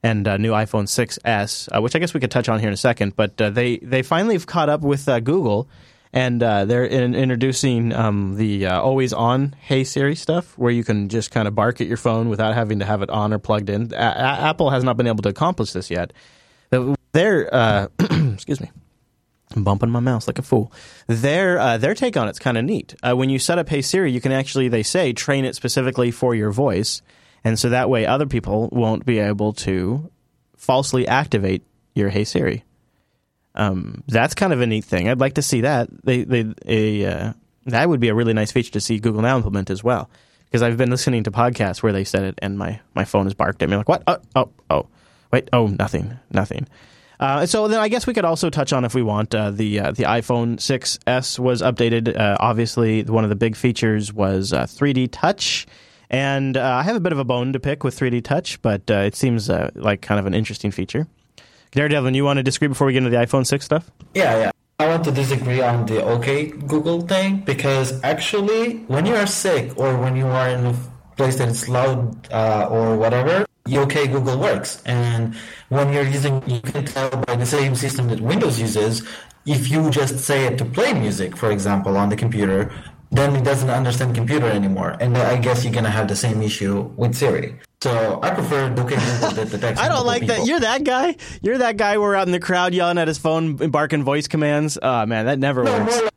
and 0.03 0.27
uh, 0.27 0.37
new 0.37 0.51
iPhone 0.51 0.83
6s, 0.83 1.81
which 1.81 1.95
I 1.95 1.99
guess 1.99 2.13
we 2.13 2.19
could 2.19 2.29
touch 2.29 2.49
on 2.49 2.59
here 2.59 2.67
in 2.67 2.73
a 2.73 2.77
second. 2.77 3.15
But 3.15 3.37
they 3.37 3.77
they 3.77 4.03
finally 4.03 4.35
have 4.35 4.45
caught 4.45 4.69
up 4.69 4.81
with 4.81 5.05
Google 5.23 5.67
and 6.13 6.43
uh, 6.43 6.65
they're 6.65 6.85
in, 6.85 7.15
introducing 7.15 7.91
um, 7.91 8.35
the 8.37 8.67
uh, 8.67 8.79
always 8.79 9.11
on 9.11 9.55
Hey 9.59 9.83
Siri 9.83 10.15
stuff, 10.15 10.55
where 10.59 10.71
you 10.71 10.83
can 10.83 11.09
just 11.09 11.31
kind 11.31 11.47
of 11.47 11.55
bark 11.55 11.81
at 11.81 11.87
your 11.87 11.97
phone 11.97 12.29
without 12.29 12.53
having 12.53 12.79
to 12.79 12.85
have 12.85 13.01
it 13.01 13.09
on 13.09 13.33
or 13.33 13.39
plugged 13.39 13.69
in. 13.69 13.91
A- 13.93 13.97
Apple 13.97 14.69
has 14.69 14.83
not 14.83 14.95
been 14.95 15.07
able 15.07 15.23
to 15.23 15.29
accomplish 15.29 15.73
this 15.73 15.89
yet. 15.89 16.13
They're 17.11 17.53
uh, 17.53 17.87
excuse 18.33 18.59
me. 18.59 18.71
I'm 19.55 19.63
bumping 19.63 19.89
my 19.89 19.99
mouse 19.99 20.27
like 20.27 20.39
a 20.39 20.41
fool. 20.41 20.71
Their 21.07 21.59
uh, 21.59 21.77
their 21.77 21.93
take 21.93 22.17
on 22.17 22.27
it's 22.27 22.39
kind 22.39 22.57
of 22.57 22.65
neat. 22.65 22.95
Uh, 23.03 23.15
when 23.15 23.29
you 23.29 23.39
set 23.39 23.59
up 23.59 23.69
Hey 23.69 23.81
Siri, 23.81 24.11
you 24.11 24.21
can 24.21 24.31
actually 24.31 24.67
they 24.67 24.83
say 24.83 25.13
train 25.13 25.45
it 25.45 25.55
specifically 25.55 26.11
for 26.11 26.33
your 26.33 26.51
voice, 26.51 27.01
and 27.43 27.59
so 27.59 27.69
that 27.69 27.89
way 27.89 28.05
other 28.05 28.25
people 28.25 28.69
won't 28.71 29.05
be 29.05 29.19
able 29.19 29.53
to 29.53 30.09
falsely 30.57 31.07
activate 31.07 31.63
your 31.93 32.09
Hey 32.09 32.23
Siri. 32.23 32.63
Um, 33.55 34.03
that's 34.07 34.33
kind 34.33 34.53
of 34.53 34.61
a 34.61 34.67
neat 34.67 34.85
thing. 34.85 35.07
I'd 35.07 35.19
like 35.19 35.35
to 35.35 35.43
see 35.43 35.61
that. 35.61 35.89
They 36.03 36.23
they 36.23 36.53
a, 36.65 37.05
uh, 37.05 37.33
that 37.65 37.87
would 37.87 37.99
be 37.99 38.09
a 38.09 38.15
really 38.15 38.33
nice 38.33 38.51
feature 38.51 38.71
to 38.71 38.81
see 38.81 38.99
Google 38.99 39.21
Now 39.21 39.37
implement 39.37 39.69
as 39.69 39.83
well. 39.83 40.09
Because 40.45 40.61
I've 40.61 40.77
been 40.77 40.91
listening 40.91 41.23
to 41.23 41.31
podcasts 41.31 41.81
where 41.81 41.93
they 41.93 42.03
said 42.03 42.23
it, 42.23 42.39
and 42.41 42.59
my, 42.59 42.79
my 42.93 43.05
phone 43.05 43.25
has 43.25 43.33
barked 43.33 43.63
at 43.63 43.69
me 43.69 43.75
like, 43.75 43.89
"What? 43.89 44.03
Oh, 44.05 44.17
oh, 44.35 44.49
oh, 44.69 44.87
wait, 45.33 45.49
oh, 45.51 45.67
nothing, 45.67 46.17
nothing." 46.31 46.67
Uh, 47.19 47.45
so 47.45 47.67
then 47.67 47.79
I 47.79 47.87
guess 47.87 48.07
we 48.07 48.13
could 48.13 48.25
also 48.25 48.49
touch 48.49 48.73
on, 48.73 48.85
if 48.85 48.95
we 48.95 49.01
want, 49.01 49.33
uh, 49.35 49.51
the 49.51 49.79
uh, 49.79 49.91
the 49.91 50.03
iPhone 50.03 50.57
6s 50.57 51.39
was 51.39 51.61
updated. 51.61 52.17
Uh, 52.17 52.37
obviously, 52.39 53.03
one 53.03 53.23
of 53.23 53.29
the 53.29 53.35
big 53.35 53.55
features 53.55 54.11
was 54.13 54.51
uh, 54.53 54.63
3D 54.63 55.09
Touch, 55.11 55.67
and 56.09 56.57
uh, 56.57 56.61
I 56.61 56.83
have 56.83 56.95
a 56.95 56.99
bit 56.99 57.11
of 57.11 57.19
a 57.19 57.23
bone 57.23 57.53
to 57.53 57.59
pick 57.59 57.83
with 57.83 57.97
3D 57.97 58.23
Touch, 58.23 58.61
but 58.61 58.89
uh, 58.91 58.95
it 58.95 59.15
seems 59.15 59.49
uh, 59.49 59.71
like 59.75 60.01
kind 60.01 60.19
of 60.19 60.25
an 60.25 60.33
interesting 60.33 60.71
feature. 60.71 61.07
Daredevil, 61.71 62.15
you 62.15 62.23
want 62.23 62.37
to 62.37 62.43
disagree 62.43 62.67
before 62.67 62.87
we 62.87 62.93
get 62.93 62.99
into 62.99 63.09
the 63.09 63.17
iPhone 63.17 63.47
6 63.47 63.65
stuff? 63.65 63.89
Yeah, 64.13 64.37
yeah. 64.37 64.51
I 64.79 64.87
want 64.87 65.03
to 65.05 65.11
disagree 65.11 65.61
on 65.61 65.85
the 65.85 66.03
OK 66.03 66.47
Google 66.67 67.01
thing 67.01 67.37
because 67.37 67.99
actually, 68.03 68.77
when 68.87 69.05
you 69.05 69.15
are 69.15 69.25
sick 69.25 69.71
or 69.77 69.97
when 69.97 70.15
you 70.15 70.27
are 70.27 70.49
in 70.49 70.65
a 70.65 70.75
place 71.15 71.37
that 71.37 71.49
is 71.49 71.69
loud 71.69 72.31
uh, 72.31 72.67
or 72.69 72.97
whatever, 72.97 73.45
OK 73.71 74.07
Google 74.07 74.37
works. 74.37 74.81
And 74.85 75.35
when 75.69 75.93
you're 75.93 76.03
using, 76.03 76.43
you 76.49 76.59
can 76.61 76.85
tell 76.85 77.09
by 77.09 77.35
the 77.35 77.45
same 77.45 77.75
system 77.75 78.07
that 78.09 78.19
Windows 78.19 78.59
uses, 78.59 79.07
if 79.45 79.71
you 79.71 79.89
just 79.89 80.19
say 80.19 80.45
it 80.45 80.57
to 80.57 80.65
play 80.65 80.93
music, 80.93 81.37
for 81.37 81.49
example, 81.51 81.97
on 81.97 82.09
the 82.09 82.15
computer, 82.15 82.71
then 83.11 83.35
it 83.35 83.43
doesn't 83.43 83.69
understand 83.69 84.15
computer 84.15 84.47
anymore. 84.47 84.97
And 84.99 85.17
I 85.17 85.37
guess 85.37 85.63
you're 85.63 85.73
gonna 85.73 85.89
have 85.89 86.07
the 86.07 86.15
same 86.15 86.41
issue 86.41 86.81
with 86.97 87.15
Siri. 87.15 87.55
So 87.81 88.19
I 88.23 88.31
prefer 88.31 88.69
the 88.69 88.81
OK 88.83 88.95
Google 88.95 89.31
that 89.31 89.49
detects. 89.49 89.79
I 89.85 89.87
don't 89.87 90.05
like 90.05 90.25
that. 90.27 90.45
You're 90.45 90.59
that 90.61 90.83
guy. 90.83 91.15
You're 91.41 91.59
that 91.59 91.77
guy. 91.77 91.97
We're 91.97 92.15
out 92.15 92.27
in 92.27 92.31
the 92.33 92.39
crowd 92.39 92.73
yelling 92.73 92.97
at 92.97 93.07
his 93.07 93.17
phone, 93.17 93.55
barking 93.55 94.03
voice 94.03 94.27
commands. 94.27 94.77
Oh 94.81 95.05
man, 95.05 95.25
that 95.25 95.39
never 95.39 95.63
No, 95.63 95.79
works. 95.79 96.01
like- 96.01 96.09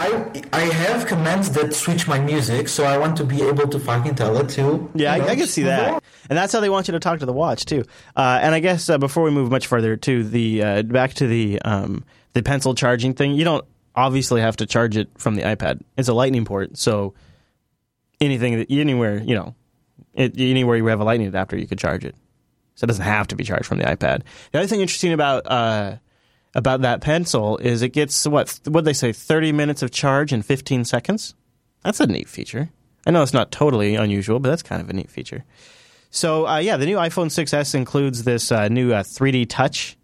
I 0.00 0.42
I 0.52 0.60
have 0.60 1.06
commands 1.06 1.50
that 1.50 1.74
switch 1.74 2.06
my 2.06 2.20
music, 2.20 2.68
so 2.68 2.84
I 2.84 2.96
want 2.98 3.16
to 3.16 3.24
be 3.24 3.42
able 3.42 3.66
to 3.66 3.80
fucking 3.80 4.14
tell 4.14 4.36
it 4.38 4.48
to. 4.50 4.88
Yeah, 4.94 5.16
you 5.16 5.22
know, 5.22 5.28
I, 5.28 5.30
I 5.32 5.36
can 5.36 5.46
see 5.48 5.64
that. 5.64 6.02
And 6.28 6.36
that's 6.36 6.52
how 6.52 6.60
they 6.60 6.68
want 6.68 6.88
you 6.88 6.92
to 6.92 7.00
talk 7.00 7.20
to 7.20 7.26
the 7.26 7.32
watch 7.32 7.64
too. 7.64 7.84
Uh, 8.16 8.38
and 8.42 8.54
I 8.54 8.60
guess 8.60 8.88
uh, 8.88 8.98
before 8.98 9.22
we 9.22 9.30
move 9.30 9.50
much 9.50 9.66
further 9.66 9.96
to 9.96 10.24
the 10.24 10.62
uh, 10.62 10.82
back 10.82 11.14
to 11.14 11.26
the 11.26 11.60
um, 11.62 12.04
the 12.32 12.42
pencil 12.42 12.74
charging 12.74 13.14
thing, 13.14 13.34
you 13.34 13.44
don't 13.44 13.64
obviously 13.94 14.40
have 14.40 14.56
to 14.56 14.66
charge 14.66 14.96
it 14.96 15.08
from 15.16 15.34
the 15.34 15.42
iPad. 15.42 15.80
It's 15.96 16.08
a 16.08 16.14
Lightning 16.14 16.44
port, 16.44 16.76
so 16.78 17.14
anything 18.20 18.58
that 18.58 18.70
anywhere 18.70 19.22
you 19.22 19.34
know, 19.34 19.54
it, 20.14 20.38
anywhere 20.38 20.76
you 20.76 20.86
have 20.86 21.00
a 21.00 21.04
Lightning 21.04 21.28
adapter, 21.28 21.56
you 21.56 21.66
could 21.66 21.78
charge 21.78 22.04
it. 22.04 22.14
So 22.74 22.84
it 22.84 22.88
doesn't 22.88 23.04
have 23.04 23.26
to 23.28 23.36
be 23.36 23.42
charged 23.42 23.66
from 23.66 23.78
the 23.78 23.84
iPad. 23.84 24.22
The 24.52 24.60
other 24.60 24.68
thing 24.68 24.80
interesting 24.80 25.12
about 25.12 25.50
uh, 25.50 25.96
about 26.54 26.82
that 26.82 27.00
pencil 27.00 27.58
is 27.58 27.82
it 27.82 27.88
gets 27.88 28.26
what 28.26 28.60
what 28.66 28.84
they 28.84 28.92
say 28.92 29.12
thirty 29.12 29.52
minutes 29.52 29.82
of 29.82 29.90
charge 29.90 30.32
in 30.32 30.42
fifteen 30.42 30.84
seconds. 30.84 31.34
That's 31.82 32.00
a 32.00 32.06
neat 32.06 32.28
feature. 32.28 32.70
I 33.06 33.10
know 33.10 33.22
it's 33.22 33.32
not 33.32 33.50
totally 33.50 33.94
unusual, 33.94 34.38
but 34.38 34.50
that's 34.50 34.62
kind 34.62 34.82
of 34.82 34.90
a 34.90 34.92
neat 34.92 35.10
feature. 35.10 35.44
So 36.10 36.46
uh, 36.46 36.58
yeah, 36.58 36.76
the 36.76 36.86
new 36.86 36.96
iPhone 36.96 37.26
6s 37.26 37.74
includes 37.74 38.24
this 38.24 38.50
uh, 38.50 38.68
new 38.68 38.92
uh, 38.92 39.02
3D 39.02 39.48
Touch, 39.48 39.96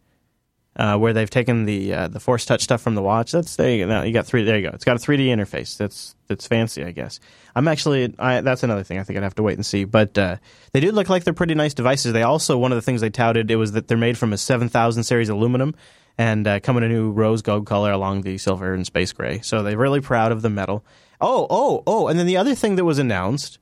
uh, 0.77 0.99
where 0.99 1.13
they've 1.13 1.31
taken 1.31 1.65
the 1.65 1.95
uh, 1.95 2.09
the 2.09 2.21
Force 2.21 2.45
Touch 2.45 2.63
stuff 2.63 2.83
from 2.83 2.95
the 2.95 3.03
watch. 3.03 3.33
That's 3.33 3.57
there 3.57 3.71
you 3.71 3.87
go. 3.87 4.03
You 4.03 4.13
got 4.13 4.27
three. 4.27 4.45
There 4.45 4.59
you 4.59 4.69
go. 4.69 4.75
It's 4.75 4.85
got 4.85 4.97
a 4.97 4.99
3D 4.99 5.27
interface. 5.27 5.77
That's 5.77 6.15
that's 6.29 6.47
fancy, 6.47 6.85
I 6.85 6.91
guess. 6.91 7.21
I'm 7.55 7.69
actually. 7.69 8.15
I, 8.19 8.41
that's 8.41 8.63
another 8.63 8.83
thing. 8.83 8.99
I 8.99 9.05
think 9.05 9.17
I'd 9.17 9.23
have 9.23 9.37
to 9.37 9.43
wait 9.43 9.55
and 9.55 9.65
see. 9.65 9.85
But 9.85 10.19
uh, 10.19 10.37
they 10.73 10.81
do 10.81 10.93
look 10.93 11.09
like 11.09 11.25
they're 11.25 11.33
pretty 11.33 11.55
nice 11.55 11.75
devices. 11.75 12.13
They 12.13 12.23
also 12.23 12.59
one 12.59 12.73
of 12.73 12.77
the 12.77 12.83
things 12.83 13.01
they 13.01 13.11
touted 13.11 13.51
it 13.51 13.57
was 13.57 13.73
that 13.73 13.89
they're 13.89 13.97
made 13.97 14.19
from 14.19 14.33
a 14.33 14.39
7000 14.39 15.05
series 15.05 15.29
aluminum 15.29 15.75
and 16.19 16.45
come 16.63 16.77
in 16.77 16.83
a 16.83 16.89
new 16.89 17.11
rose 17.11 17.43
gold 17.43 17.67
color 17.67 17.91
along 17.91 18.23
the 18.23 18.39
silver 18.39 18.75
and 18.75 18.87
space 18.87 19.13
gray. 19.13 19.41
So 19.41 19.63
they're 19.63 19.79
really 19.79 20.01
proud 20.01 20.33
of 20.33 20.43
the 20.43 20.51
metal. 20.51 20.85
Oh, 21.21 21.47
oh, 21.49 21.83
oh! 21.87 22.09
And 22.09 22.19
then 22.19 22.27
the 22.27 22.37
other 22.37 22.55
thing 22.55 22.77
that 22.77 22.85
was 22.85 22.99
announced. 22.99 23.59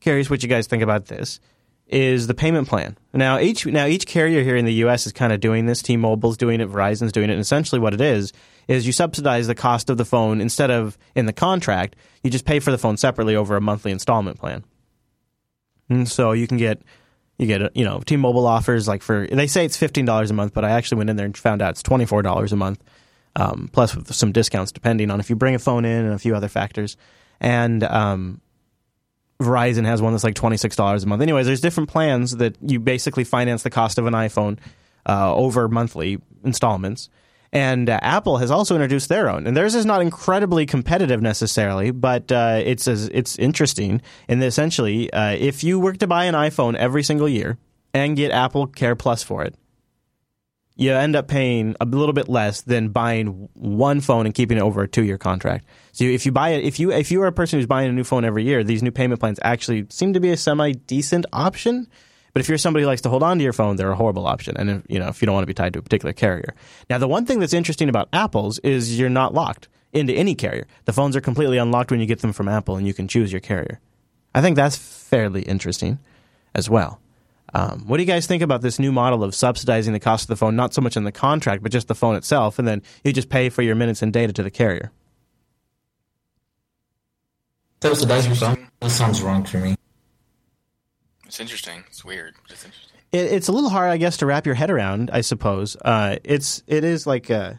Curious 0.00 0.28
what 0.28 0.42
you 0.42 0.48
guys 0.48 0.66
think 0.66 0.82
about 0.82 1.06
this 1.06 1.40
is 1.88 2.26
the 2.26 2.34
payment 2.34 2.68
plan. 2.68 2.96
Now 3.12 3.38
each 3.38 3.64
now 3.66 3.86
each 3.86 4.06
carrier 4.06 4.42
here 4.42 4.56
in 4.56 4.64
the 4.64 4.74
U.S. 4.74 5.06
is 5.06 5.12
kind 5.12 5.32
of 5.32 5.40
doing 5.40 5.66
this. 5.66 5.82
T-Mobile's 5.82 6.36
doing 6.36 6.60
it, 6.60 6.70
Verizon's 6.70 7.12
doing 7.12 7.30
it. 7.30 7.34
And 7.34 7.40
essentially, 7.40 7.80
what 7.80 7.94
it 7.94 8.00
is 8.00 8.32
is 8.68 8.86
you 8.86 8.92
subsidize 8.92 9.46
the 9.46 9.54
cost 9.54 9.88
of 9.88 9.96
the 9.96 10.04
phone 10.04 10.40
instead 10.40 10.70
of 10.70 10.98
in 11.14 11.26
the 11.26 11.32
contract. 11.32 11.94
You 12.22 12.30
just 12.30 12.44
pay 12.44 12.58
for 12.58 12.70
the 12.70 12.78
phone 12.78 12.96
separately 12.96 13.36
over 13.36 13.56
a 13.56 13.60
monthly 13.60 13.92
installment 13.92 14.38
plan. 14.38 14.64
And 15.88 16.08
so 16.08 16.32
you 16.32 16.48
can 16.48 16.56
get 16.56 16.82
you 17.38 17.46
get 17.46 17.76
you 17.76 17.84
know 17.84 18.00
T-Mobile 18.00 18.46
offers 18.46 18.88
like 18.88 19.02
for 19.02 19.26
they 19.26 19.46
say 19.46 19.64
it's 19.64 19.76
fifteen 19.76 20.04
dollars 20.04 20.30
a 20.30 20.34
month, 20.34 20.54
but 20.54 20.64
I 20.64 20.70
actually 20.70 20.98
went 20.98 21.10
in 21.10 21.16
there 21.16 21.26
and 21.26 21.36
found 21.36 21.62
out 21.62 21.70
it's 21.70 21.82
twenty 21.82 22.06
four 22.06 22.22
dollars 22.22 22.52
a 22.52 22.56
month, 22.56 22.82
um, 23.36 23.70
plus 23.72 23.96
some 24.16 24.32
discounts 24.32 24.72
depending 24.72 25.10
on 25.10 25.20
if 25.20 25.30
you 25.30 25.36
bring 25.36 25.54
a 25.54 25.60
phone 25.60 25.84
in 25.84 26.04
and 26.04 26.14
a 26.14 26.18
few 26.18 26.34
other 26.34 26.48
factors. 26.48 26.96
And 27.38 27.84
um, 27.84 28.40
Verizon 29.38 29.84
has 29.84 30.00
one 30.00 30.12
that's 30.12 30.24
like 30.24 30.34
twenty 30.34 30.56
six 30.56 30.76
dollars 30.76 31.04
a 31.04 31.06
month. 31.06 31.22
Anyways, 31.22 31.46
there's 31.46 31.60
different 31.60 31.90
plans 31.90 32.36
that 32.36 32.56
you 32.60 32.80
basically 32.80 33.24
finance 33.24 33.62
the 33.62 33.70
cost 33.70 33.98
of 33.98 34.06
an 34.06 34.14
iPhone 34.14 34.58
uh, 35.06 35.34
over 35.34 35.68
monthly 35.68 36.18
installments. 36.44 37.10
And 37.52 37.88
uh, 37.88 37.98
Apple 38.02 38.38
has 38.38 38.50
also 38.50 38.74
introduced 38.74 39.08
their 39.08 39.30
own, 39.30 39.46
and 39.46 39.56
theirs 39.56 39.74
is 39.74 39.86
not 39.86 40.02
incredibly 40.02 40.66
competitive 40.66 41.22
necessarily, 41.22 41.90
but 41.90 42.30
uh, 42.32 42.60
it's 42.62 42.88
it's 42.88 43.38
interesting 43.38 44.02
And 44.28 44.42
essentially, 44.42 45.10
uh, 45.12 45.30
if 45.30 45.62
you 45.62 45.78
were 45.78 45.92
to 45.94 46.06
buy 46.06 46.24
an 46.24 46.34
iPhone 46.34 46.74
every 46.76 47.02
single 47.02 47.28
year 47.28 47.56
and 47.94 48.16
get 48.16 48.32
Apple 48.32 48.66
Care 48.66 48.96
Plus 48.96 49.22
for 49.22 49.44
it, 49.44 49.54
you 50.76 50.92
end 50.92 51.16
up 51.16 51.26
paying 51.26 51.74
a 51.80 51.86
little 51.86 52.12
bit 52.12 52.28
less 52.28 52.60
than 52.60 52.90
buying 52.90 53.48
one 53.54 54.00
phone 54.00 54.26
and 54.26 54.34
keeping 54.34 54.58
it 54.58 54.62
over 54.62 54.82
a 54.82 54.88
two 54.88 55.04
year 55.04 55.18
contract. 55.18 55.66
So 55.92 56.04
if 56.04 56.26
you 56.26 56.32
buy 56.32 56.50
it, 56.50 56.64
if 56.64 56.78
you 56.78 56.92
if 56.92 57.10
you 57.10 57.22
are 57.22 57.26
a 57.26 57.32
person 57.32 57.58
who's 57.58 57.66
buying 57.66 57.88
a 57.88 57.92
new 57.92 58.04
phone 58.04 58.24
every 58.24 58.44
year, 58.44 58.62
these 58.62 58.82
new 58.82 58.90
payment 58.90 59.18
plans 59.18 59.40
actually 59.42 59.86
seem 59.88 60.12
to 60.12 60.20
be 60.20 60.30
a 60.30 60.36
semi 60.36 60.72
decent 60.72 61.26
option. 61.32 61.88
But 62.34 62.40
if 62.40 62.50
you're 62.50 62.58
somebody 62.58 62.82
who 62.82 62.88
likes 62.88 63.00
to 63.02 63.08
hold 63.08 63.22
on 63.22 63.38
to 63.38 63.44
your 63.44 63.54
phone, 63.54 63.76
they're 63.76 63.90
a 63.90 63.96
horrible 63.96 64.26
option. 64.26 64.58
And 64.58 64.70
if, 64.70 64.82
you 64.88 64.98
know 64.98 65.08
if 65.08 65.22
you 65.22 65.26
don't 65.26 65.34
want 65.34 65.44
to 65.44 65.48
be 65.48 65.54
tied 65.54 65.72
to 65.72 65.78
a 65.78 65.82
particular 65.82 66.12
carrier. 66.12 66.54
Now 66.90 66.98
the 66.98 67.08
one 67.08 67.24
thing 67.24 67.40
that's 67.40 67.54
interesting 67.54 67.88
about 67.88 68.10
Apple's 68.12 68.58
is 68.58 68.98
you're 68.98 69.08
not 69.08 69.32
locked 69.32 69.68
into 69.94 70.12
any 70.12 70.34
carrier. 70.34 70.66
The 70.84 70.92
phones 70.92 71.16
are 71.16 71.22
completely 71.22 71.56
unlocked 71.56 71.90
when 71.90 72.00
you 72.00 72.06
get 72.06 72.20
them 72.20 72.34
from 72.34 72.48
Apple, 72.48 72.76
and 72.76 72.86
you 72.86 72.92
can 72.92 73.08
choose 73.08 73.32
your 73.32 73.40
carrier. 73.40 73.80
I 74.34 74.42
think 74.42 74.56
that's 74.56 74.76
fairly 74.76 75.42
interesting 75.42 75.98
as 76.54 76.68
well. 76.68 77.00
Um, 77.56 77.84
what 77.86 77.96
do 77.96 78.02
you 78.02 78.06
guys 78.06 78.26
think 78.26 78.42
about 78.42 78.60
this 78.60 78.78
new 78.78 78.92
model 78.92 79.24
of 79.24 79.34
subsidizing 79.34 79.94
the 79.94 80.00
cost 80.00 80.24
of 80.24 80.28
the 80.28 80.36
phone, 80.36 80.56
not 80.56 80.74
so 80.74 80.82
much 80.82 80.94
in 80.94 81.04
the 81.04 81.12
contract, 81.12 81.62
but 81.62 81.72
just 81.72 81.88
the 81.88 81.94
phone 81.94 82.14
itself, 82.14 82.58
and 82.58 82.68
then 82.68 82.82
you 83.02 83.14
just 83.14 83.30
pay 83.30 83.48
for 83.48 83.62
your 83.62 83.74
minutes 83.74 84.02
and 84.02 84.12
data 84.12 84.30
to 84.34 84.42
the 84.42 84.50
carrier? 84.50 84.92
Subsidize 87.82 88.26
your 88.26 88.36
phone. 88.36 88.68
That 88.80 88.90
sounds 88.90 89.22
wrong 89.22 89.42
for 89.44 89.56
me. 89.56 89.74
It's 91.24 91.40
interesting. 91.40 91.82
It's 91.86 92.04
weird. 92.04 92.34
But 92.42 92.52
it's 92.52 92.64
interesting. 92.66 92.98
It, 93.12 93.32
it's 93.32 93.48
a 93.48 93.52
little 93.52 93.70
hard, 93.70 93.90
I 93.90 93.96
guess, 93.96 94.18
to 94.18 94.26
wrap 94.26 94.44
your 94.44 94.54
head 94.54 94.70
around. 94.70 95.10
I 95.10 95.22
suppose 95.22 95.78
uh, 95.82 96.16
it's 96.24 96.62
it 96.66 96.84
is 96.84 97.06
like 97.06 97.30
a, 97.30 97.58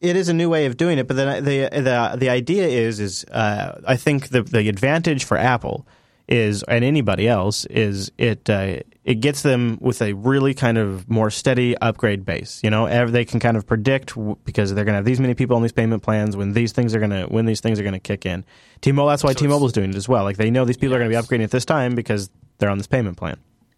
it 0.00 0.16
is 0.16 0.30
a 0.30 0.34
new 0.34 0.48
way 0.48 0.64
of 0.64 0.78
doing 0.78 0.96
it. 0.96 1.06
But 1.06 1.16
then 1.16 1.44
the 1.44 1.68
the 1.70 2.16
the 2.16 2.30
idea 2.30 2.68
is 2.68 3.00
is 3.00 3.24
uh, 3.24 3.82
I 3.86 3.96
think 3.96 4.28
the 4.28 4.42
the 4.42 4.66
advantage 4.70 5.24
for 5.24 5.36
Apple 5.36 5.86
is 6.26 6.62
and 6.64 6.84
anybody 6.84 7.28
else 7.28 7.64
is 7.66 8.10
it 8.16 8.48
uh, 8.48 8.78
it 9.04 9.16
gets 9.16 9.42
them 9.42 9.76
with 9.80 10.00
a 10.00 10.14
really 10.14 10.54
kind 10.54 10.78
of 10.78 11.08
more 11.10 11.30
steady 11.30 11.76
upgrade 11.78 12.24
base. 12.24 12.60
You 12.62 12.70
know, 12.70 13.06
they 13.10 13.24
can 13.24 13.40
kind 13.40 13.56
of 13.56 13.66
predict 13.66 14.14
because 14.44 14.74
they're 14.74 14.84
going 14.84 14.94
to 14.94 14.98
have 14.98 15.04
these 15.04 15.20
many 15.20 15.34
people 15.34 15.56
on 15.56 15.62
these 15.62 15.72
payment 15.72 16.02
plans 16.02 16.36
when 16.36 16.54
these 16.54 16.72
things 16.72 16.94
are 16.94 16.98
going 16.98 17.10
to 17.10 17.24
when 17.26 17.44
these 17.44 17.60
things 17.60 17.78
are 17.78 17.82
going 17.82 17.92
to 17.92 18.00
kick 18.00 18.24
in. 18.24 18.44
T-Mobile, 18.80 19.08
that's 19.08 19.22
why 19.22 19.32
So 19.32 19.40
T-Mobile's 19.40 19.72
doing 19.72 19.90
it 19.90 19.96
as 19.96 20.08
well. 20.08 20.24
Like 20.24 20.38
they 20.38 20.50
know 20.50 20.64
these 20.64 20.76
people 20.78 20.94
are 20.94 20.98
going 20.98 21.10
to 21.10 21.16
be 21.16 21.22
upgrading 21.22 21.44
at 21.44 21.50
this 21.50 21.64
time 21.66 21.94
because 21.94 22.30
they're 22.58 22.70
on 22.70 22.78
this 22.78 22.86
payment 22.86 23.16
plan. 23.18 23.36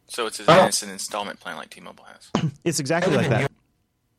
So 0.08 0.26
it's, 0.26 0.38
a, 0.38 0.44
Oh. 0.46 0.66
it's 0.66 0.84
an 0.84 0.90
installment 0.90 1.40
plan 1.40 1.56
like 1.56 1.70
T-Mobile 1.70 2.04
has. 2.04 2.52
It's 2.64 2.78
exactly 2.78 3.16
like 3.16 3.28
that. 3.28 3.50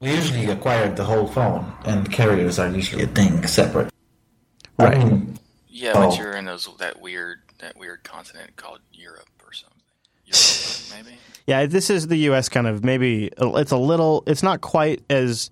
We 0.02 0.12
usually 0.14 0.46
acquire 0.48 0.94
the 0.94 1.04
whole 1.06 1.28
phone, 1.28 1.74
and 1.86 2.12
carriers 2.12 2.60
are 2.60 2.70
usually 2.70 3.04
a 3.04 3.08
thing 3.08 3.48
separate. 3.48 3.92
Right. 4.78 4.96
I 4.98 5.04
mean, 5.06 5.40
Yeah, 5.78 5.94
Oh. 5.96 6.10
but 6.10 6.18
you're 6.18 6.34
in 6.34 6.46
those 6.46 6.68
that 6.80 7.00
weird 7.02 7.40
that 7.60 7.78
weird 7.78 8.04
continent 8.04 8.56
called 8.56 8.80
Europe 8.94 9.30
or 9.46 9.54
something. 9.54 9.78
Europe, 10.26 11.06
maybe. 11.06 11.18
Yeah, 11.46 11.66
this 11.68 11.90
is 11.90 12.08
the 12.08 12.18
U.S. 12.30 12.50
kind 12.50 12.68
of 12.68 12.84
maybe 12.84 13.30
it's 13.38 13.72
a 13.72 13.78
little. 13.78 14.24
It's 14.28 14.44
not 14.44 14.62
quite 14.62 15.02
as 15.10 15.50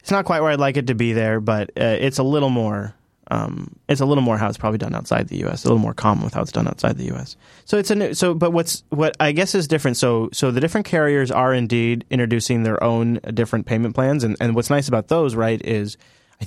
it's 0.00 0.10
not 0.10 0.24
quite 0.24 0.40
where 0.40 0.50
I'd 0.50 0.60
like 0.60 0.76
it 0.78 0.86
to 0.88 0.94
be 0.94 1.12
there, 1.12 1.40
but 1.40 1.70
uh, 1.78 1.84
it's 2.00 2.18
a 2.18 2.22
little 2.22 2.50
more. 2.50 2.94
Um, 3.32 3.76
it's 3.88 4.00
a 4.00 4.06
little 4.06 4.22
more 4.24 4.36
how 4.38 4.48
it's 4.48 4.58
probably 4.58 4.78
done 4.78 4.92
outside 4.94 5.28
the 5.28 5.36
U.S. 5.40 5.64
A 5.64 5.68
little 5.68 5.78
more 5.78 5.94
common 5.94 6.24
with 6.24 6.34
how 6.34 6.42
it's 6.42 6.50
done 6.50 6.66
outside 6.66 6.96
the 6.98 7.04
U.S. 7.06 7.36
So 7.64 7.78
it's 7.78 7.90
a 7.92 7.94
new, 7.94 8.12
so, 8.14 8.34
but 8.34 8.50
what's 8.52 8.82
what 8.88 9.16
I 9.20 9.30
guess 9.30 9.54
is 9.54 9.68
different. 9.68 9.96
So 9.98 10.30
so 10.32 10.50
the 10.50 10.58
different 10.60 10.86
carriers 10.86 11.30
are 11.30 11.54
indeed 11.54 12.04
introducing 12.10 12.64
their 12.64 12.82
own 12.82 13.20
different 13.32 13.66
payment 13.66 13.94
plans, 13.94 14.24
and 14.24 14.36
and 14.40 14.56
what's 14.56 14.70
nice 14.70 14.88
about 14.88 15.06
those, 15.08 15.36
right, 15.36 15.60
is 15.64 15.96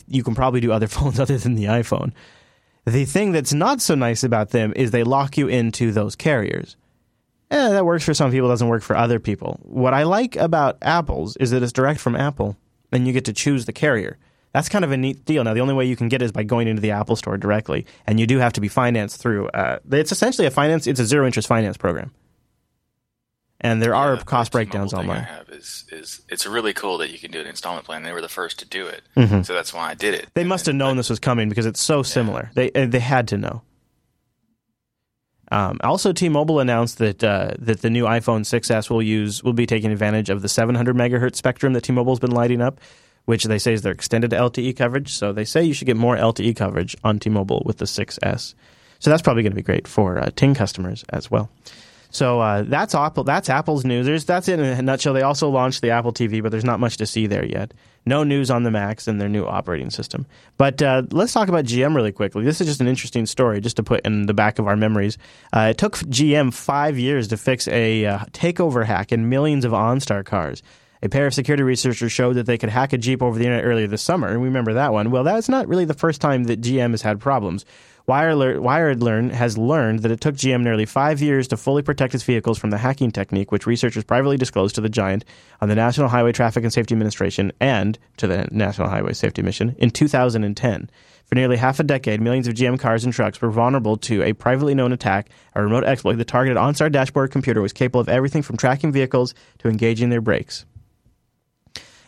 you 0.10 0.24
can 0.24 0.36
probably 0.36 0.60
do 0.60 0.74
other 0.74 0.88
phones 0.90 1.20
other 1.22 1.38
than 1.38 1.56
the 1.56 1.66
iPhone. 1.66 2.12
The 2.86 3.06
thing 3.06 3.32
that's 3.32 3.54
not 3.54 3.82
so 3.82 3.96
nice 3.96 4.24
about 4.24 4.50
them 4.50 4.74
is 4.76 4.92
they 4.92 5.04
lock 5.04 5.38
you 5.38 5.48
into 5.48 5.92
those 5.92 6.16
carriers. 6.16 6.76
Eh, 7.50 7.70
that 7.70 7.86
works 7.86 8.04
for 8.04 8.14
some 8.14 8.32
people, 8.32 8.50
doesn't 8.50 8.68
work 8.68 8.84
for 8.84 8.96
other 8.96 9.20
people. 9.20 9.60
What 9.64 9.94
I 9.94 10.04
like 10.04 10.36
about 10.36 10.78
Apple's 10.82 11.38
is 11.38 11.52
that 11.52 11.64
it's 11.64 11.72
direct 11.72 12.00
from 12.00 12.16
Apple, 12.16 12.58
and 12.92 13.08
you 13.08 13.14
get 13.14 13.26
to 13.26 13.34
choose 13.34 13.66
the 13.66 13.74
carrier. 13.74 14.18
That's 14.54 14.70
kind 14.70 14.84
of 14.84 14.92
a 14.92 14.98
neat 14.98 15.24
deal. 15.26 15.44
Now, 15.44 15.54
the 15.54 15.62
only 15.62 15.74
way 15.74 15.86
you 15.86 15.96
can 15.96 16.10
get 16.10 16.22
it 16.22 16.26
is 16.26 16.32
by 16.32 16.44
going 16.44 16.68
into 16.68 16.82
the 16.82 16.92
Apple 16.92 17.16
Store 17.16 17.38
directly, 17.38 17.86
and 18.06 18.20
you 18.20 18.28
do 18.28 18.38
have 18.40 18.54
to 18.54 18.62
be 18.62 18.68
financed 18.68 19.22
through. 19.22 19.48
Uh, 19.50 19.80
it's 19.92 20.12
essentially 20.12 20.46
a 20.46 20.52
finance. 20.52 20.86
It's 20.88 21.00
a 21.00 21.06
zero 21.06 21.26
interest 21.26 21.48
finance 21.48 21.78
program, 21.78 22.12
and 23.64 23.82
there 23.82 23.96
are 23.96 24.16
Yeah, 24.16 24.22
cost 24.24 24.52
breakdowns 24.52 24.92
T-Mobile 24.92 25.12
I 25.12 25.14
online. 25.16 25.28
have 25.28 25.50
is, 25.50 25.86
is 25.92 26.22
it's 26.30 26.46
really 26.46 26.74
cool 26.74 26.98
that 27.00 27.10
you 27.12 27.18
can 27.18 27.32
do 27.32 27.40
an 27.40 27.48
installment 27.48 27.86
plan. 27.86 28.04
They 28.04 28.12
were 28.12 28.22
the 28.22 28.30
first 28.30 28.60
to 28.60 28.66
do 28.66 28.86
it, 28.88 29.02
Mm-hmm. 29.16 29.42
so 29.44 29.54
that's 29.54 29.74
why 29.74 29.90
I 29.90 29.94
did 29.96 30.14
it. 30.14 30.28
They 30.34 30.42
And 30.42 30.50
must 30.50 30.66
then- 30.66 30.76
have 30.76 30.80
known 30.88 30.98
this 30.98 31.10
was 31.10 31.20
coming 31.20 31.50
because 31.50 31.66
it's 31.66 31.82
so 31.82 32.04
similar. 32.04 32.52
They 32.54 32.72
uh, 32.74 32.86
they 32.86 33.00
had 33.00 33.28
to 33.30 33.38
know. 33.38 33.62
Um, 35.52 35.78
also, 35.84 36.14
T-Mobile 36.14 36.60
announced 36.60 36.98
that 36.98 37.24
uh, 37.24 37.52
that 37.60 37.82
the 37.82 37.90
new 37.90 38.06
iPhone 38.06 38.42
6s 38.42 38.90
will 38.90 39.04
use 39.04 39.44
will 39.44 39.54
be 39.54 39.66
taking 39.68 39.92
advantage 39.92 40.30
of 40.30 40.42
the 40.42 40.50
700 40.50 40.96
megahertz 40.96 41.36
spectrum 41.36 41.74
that 41.74 41.82
T-Mobile's 41.82 42.20
been 42.20 42.32
lighting 42.32 42.62
up, 42.62 42.80
which 43.26 43.44
they 43.44 43.60
say 43.60 43.74
is 43.74 43.84
their 43.84 43.92
extended 43.92 44.32
LTE 44.32 44.76
coverage. 44.76 45.14
So 45.14 45.32
they 45.32 45.46
say 45.46 45.64
you 45.64 45.74
should 45.74 45.86
get 45.86 45.98
more 45.98 46.18
LTE 46.18 46.56
coverage 46.56 46.96
on 47.04 47.20
T-Mobile 47.20 47.62
with 47.66 47.78
the 47.78 47.86
6s. 47.86 48.56
So 49.00 49.10
that's 49.10 49.22
probably 49.22 49.44
going 49.44 49.52
to 49.52 49.56
be 49.56 49.62
great 49.62 49.88
for 49.88 50.18
uh, 50.18 50.30
Ting 50.36 50.56
customers 50.56 51.04
as 51.10 51.30
well. 51.30 51.52
So 52.14 52.40
uh, 52.40 52.62
that's 52.62 52.94
Apple. 52.94 53.24
That's 53.24 53.50
Apple's 53.50 53.84
news. 53.84 54.06
There's, 54.06 54.24
that's 54.24 54.48
it 54.48 54.60
in 54.60 54.66
a 54.66 54.82
nutshell. 54.84 55.14
They 55.14 55.24
also 55.24 55.50
launched 55.50 55.82
the 55.82 55.90
Apple 55.90 56.14
TV, 56.14 56.44
but 56.44 56.52
there's 56.52 56.64
not 56.64 56.80
much 56.80 56.98
to 56.98 57.08
see 57.08 57.26
there 57.26 57.44
yet. 57.44 57.74
No 58.06 58.24
news 58.24 58.52
on 58.52 58.62
the 58.62 58.70
Macs 58.70 59.08
and 59.08 59.20
their 59.20 59.30
new 59.30 59.46
operating 59.46 59.90
system. 59.90 60.28
But 60.58 60.80
uh, 60.82 61.04
let's 61.10 61.34
talk 61.34 61.50
about 61.50 61.66
GM 61.66 61.96
really 61.96 62.12
quickly. 62.12 62.44
This 62.44 62.62
is 62.62 62.68
just 62.68 62.82
an 62.82 62.88
interesting 62.88 63.26
story, 63.26 63.62
just 63.62 63.78
to 63.78 63.84
put 63.84 64.06
in 64.06 64.28
the 64.28 64.34
back 64.34 64.60
of 64.60 64.68
our 64.68 64.76
memories. 64.76 65.18
Uh, 65.52 65.70
it 65.72 65.80
took 65.80 65.96
GM 65.98 66.54
five 66.54 67.00
years 67.00 67.30
to 67.30 67.38
fix 67.38 67.68
a 67.68 68.06
uh, 68.06 68.20
takeover 68.32 68.86
hack 68.86 69.12
in 69.12 69.30
millions 69.30 69.66
of 69.66 69.72
OnStar 69.72 70.24
cars. 70.24 70.62
A 71.02 71.10
pair 71.10 71.26
of 71.26 71.34
security 71.34 71.64
researchers 71.64 72.14
showed 72.14 72.36
that 72.36 72.46
they 72.46 72.58
could 72.58 72.70
hack 72.70 72.94
a 72.94 72.98
Jeep 72.98 73.22
over 73.22 73.38
the 73.38 73.44
internet 73.44 73.66
earlier 73.66 73.88
this 73.88 74.02
summer, 74.02 74.30
and 74.30 74.40
we 74.40 74.48
remember 74.48 74.76
that 74.76 74.94
one. 74.94 75.12
Well, 75.12 75.26
that's 75.26 75.50
not 75.50 75.68
really 75.68 75.84
the 75.84 75.94
first 75.94 76.22
time 76.22 76.46
that 76.46 76.62
GM 76.62 76.92
has 76.92 77.02
had 77.02 77.20
problems. 77.20 77.66
Wired, 78.06 79.02
Learn 79.02 79.30
has 79.30 79.58
learned 79.58 80.00
that 80.00 80.12
it 80.12 80.20
took 80.20 80.36
GM 80.36 80.62
nearly 80.62 80.86
five 80.86 81.22
years 81.22 81.48
to 81.48 81.56
fully 81.56 81.82
protect 81.82 82.14
its 82.14 82.24
vehicles 82.24 82.58
from 82.58 82.70
the 82.70 82.78
hacking 82.78 83.12
technique, 83.12 83.50
which 83.50 83.66
researchers 83.66 84.04
privately 84.04 84.36
disclosed 84.36 84.76
to 84.76 84.82
the 84.82 84.90
giant 84.90 85.24
on 85.62 85.70
the 85.70 85.76
National 85.76 86.10
Highway 86.10 86.34
Traffic 86.34 86.66
and 86.66 86.74
Safety 86.74 86.94
Administration 86.94 87.54
and 87.62 87.98
to 88.18 88.28
the 88.28 88.50
National 88.52 88.90
Highway 88.90 89.14
Safety 89.14 89.42
Mission 89.42 89.74
in 89.78 89.90
2010. 89.90 90.90
For 91.26 91.36
nearly 91.36 91.56
half 91.56 91.80
a 91.80 91.84
decade, 91.84 92.20
millions 92.20 92.50
of 92.50 92.56
GM 92.56 92.78
cars 92.78 93.06
and 93.06 93.14
trucks 93.14 93.42
were 93.42 93.50
vulnerable 93.50 93.96
to 93.96 94.22
a 94.22 94.34
privately 94.34 94.76
known 94.76 94.92
attack, 94.92 95.30
a 95.56 95.64
remote 95.64 95.86
exploit 95.86 96.18
that 96.18 96.28
targeted 96.28 96.58
OnStar 96.58 96.92
dashboard 96.92 97.32
computer 97.32 97.62
was 97.62 97.72
capable 97.72 98.02
of 98.02 98.10
everything 98.10 98.42
from 98.42 98.58
tracking 98.58 98.92
vehicles 98.92 99.34
to 99.60 99.70
engaging 99.70 100.10
their 100.10 100.20
brakes. 100.20 100.66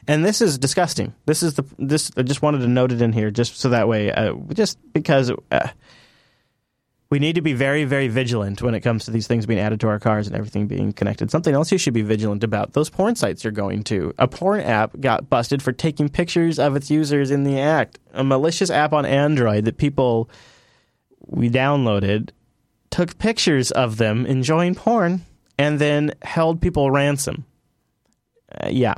And 0.07 0.23
this 0.23 0.41
is 0.41 0.57
disgusting. 0.57 1.13
This 1.25 1.41
is 1.41 1.55
the 1.55 1.65
this. 1.79 2.11
I 2.15 2.21
just 2.21 2.41
wanted 2.41 2.59
to 2.59 2.67
note 2.67 2.91
it 2.91 3.01
in 3.01 3.11
here, 3.11 3.31
just 3.31 3.57
so 3.57 3.69
that 3.69 3.87
way, 3.87 4.11
uh, 4.11 4.35
just 4.53 4.77
because 4.93 5.31
uh, 5.51 5.69
we 7.09 7.17
need 7.17 7.35
to 7.35 7.41
be 7.41 7.53
very, 7.53 7.85
very 7.85 8.07
vigilant 8.07 8.61
when 8.61 8.75
it 8.75 8.81
comes 8.81 9.05
to 9.05 9.11
these 9.11 9.25
things 9.25 9.45
being 9.45 9.59
added 9.59 9.79
to 9.79 9.87
our 9.87 9.99
cars 9.99 10.27
and 10.27 10.35
everything 10.35 10.67
being 10.67 10.93
connected. 10.93 11.31
Something 11.31 11.55
else 11.55 11.71
you 11.71 11.79
should 11.79 11.93
be 11.93 12.03
vigilant 12.03 12.43
about: 12.43 12.73
those 12.73 12.89
porn 12.89 13.15
sites 13.15 13.43
you're 13.43 13.51
going 13.51 13.83
to. 13.85 14.13
A 14.19 14.27
porn 14.27 14.61
app 14.61 14.99
got 14.99 15.29
busted 15.29 15.63
for 15.63 15.71
taking 15.71 16.07
pictures 16.09 16.59
of 16.59 16.75
its 16.75 16.91
users 16.91 17.31
in 17.31 17.43
the 17.43 17.59
act. 17.59 17.97
A 18.13 18.23
malicious 18.23 18.69
app 18.69 18.93
on 18.93 19.05
Android 19.05 19.65
that 19.65 19.77
people 19.77 20.29
we 21.25 21.49
downloaded 21.49 22.29
took 22.91 23.17
pictures 23.17 23.71
of 23.71 23.97
them 23.97 24.25
enjoying 24.25 24.75
porn 24.75 25.21
and 25.57 25.79
then 25.79 26.13
held 26.21 26.61
people 26.61 26.91
ransom. 26.91 27.45
Uh, 28.51 28.69
yeah. 28.69 28.93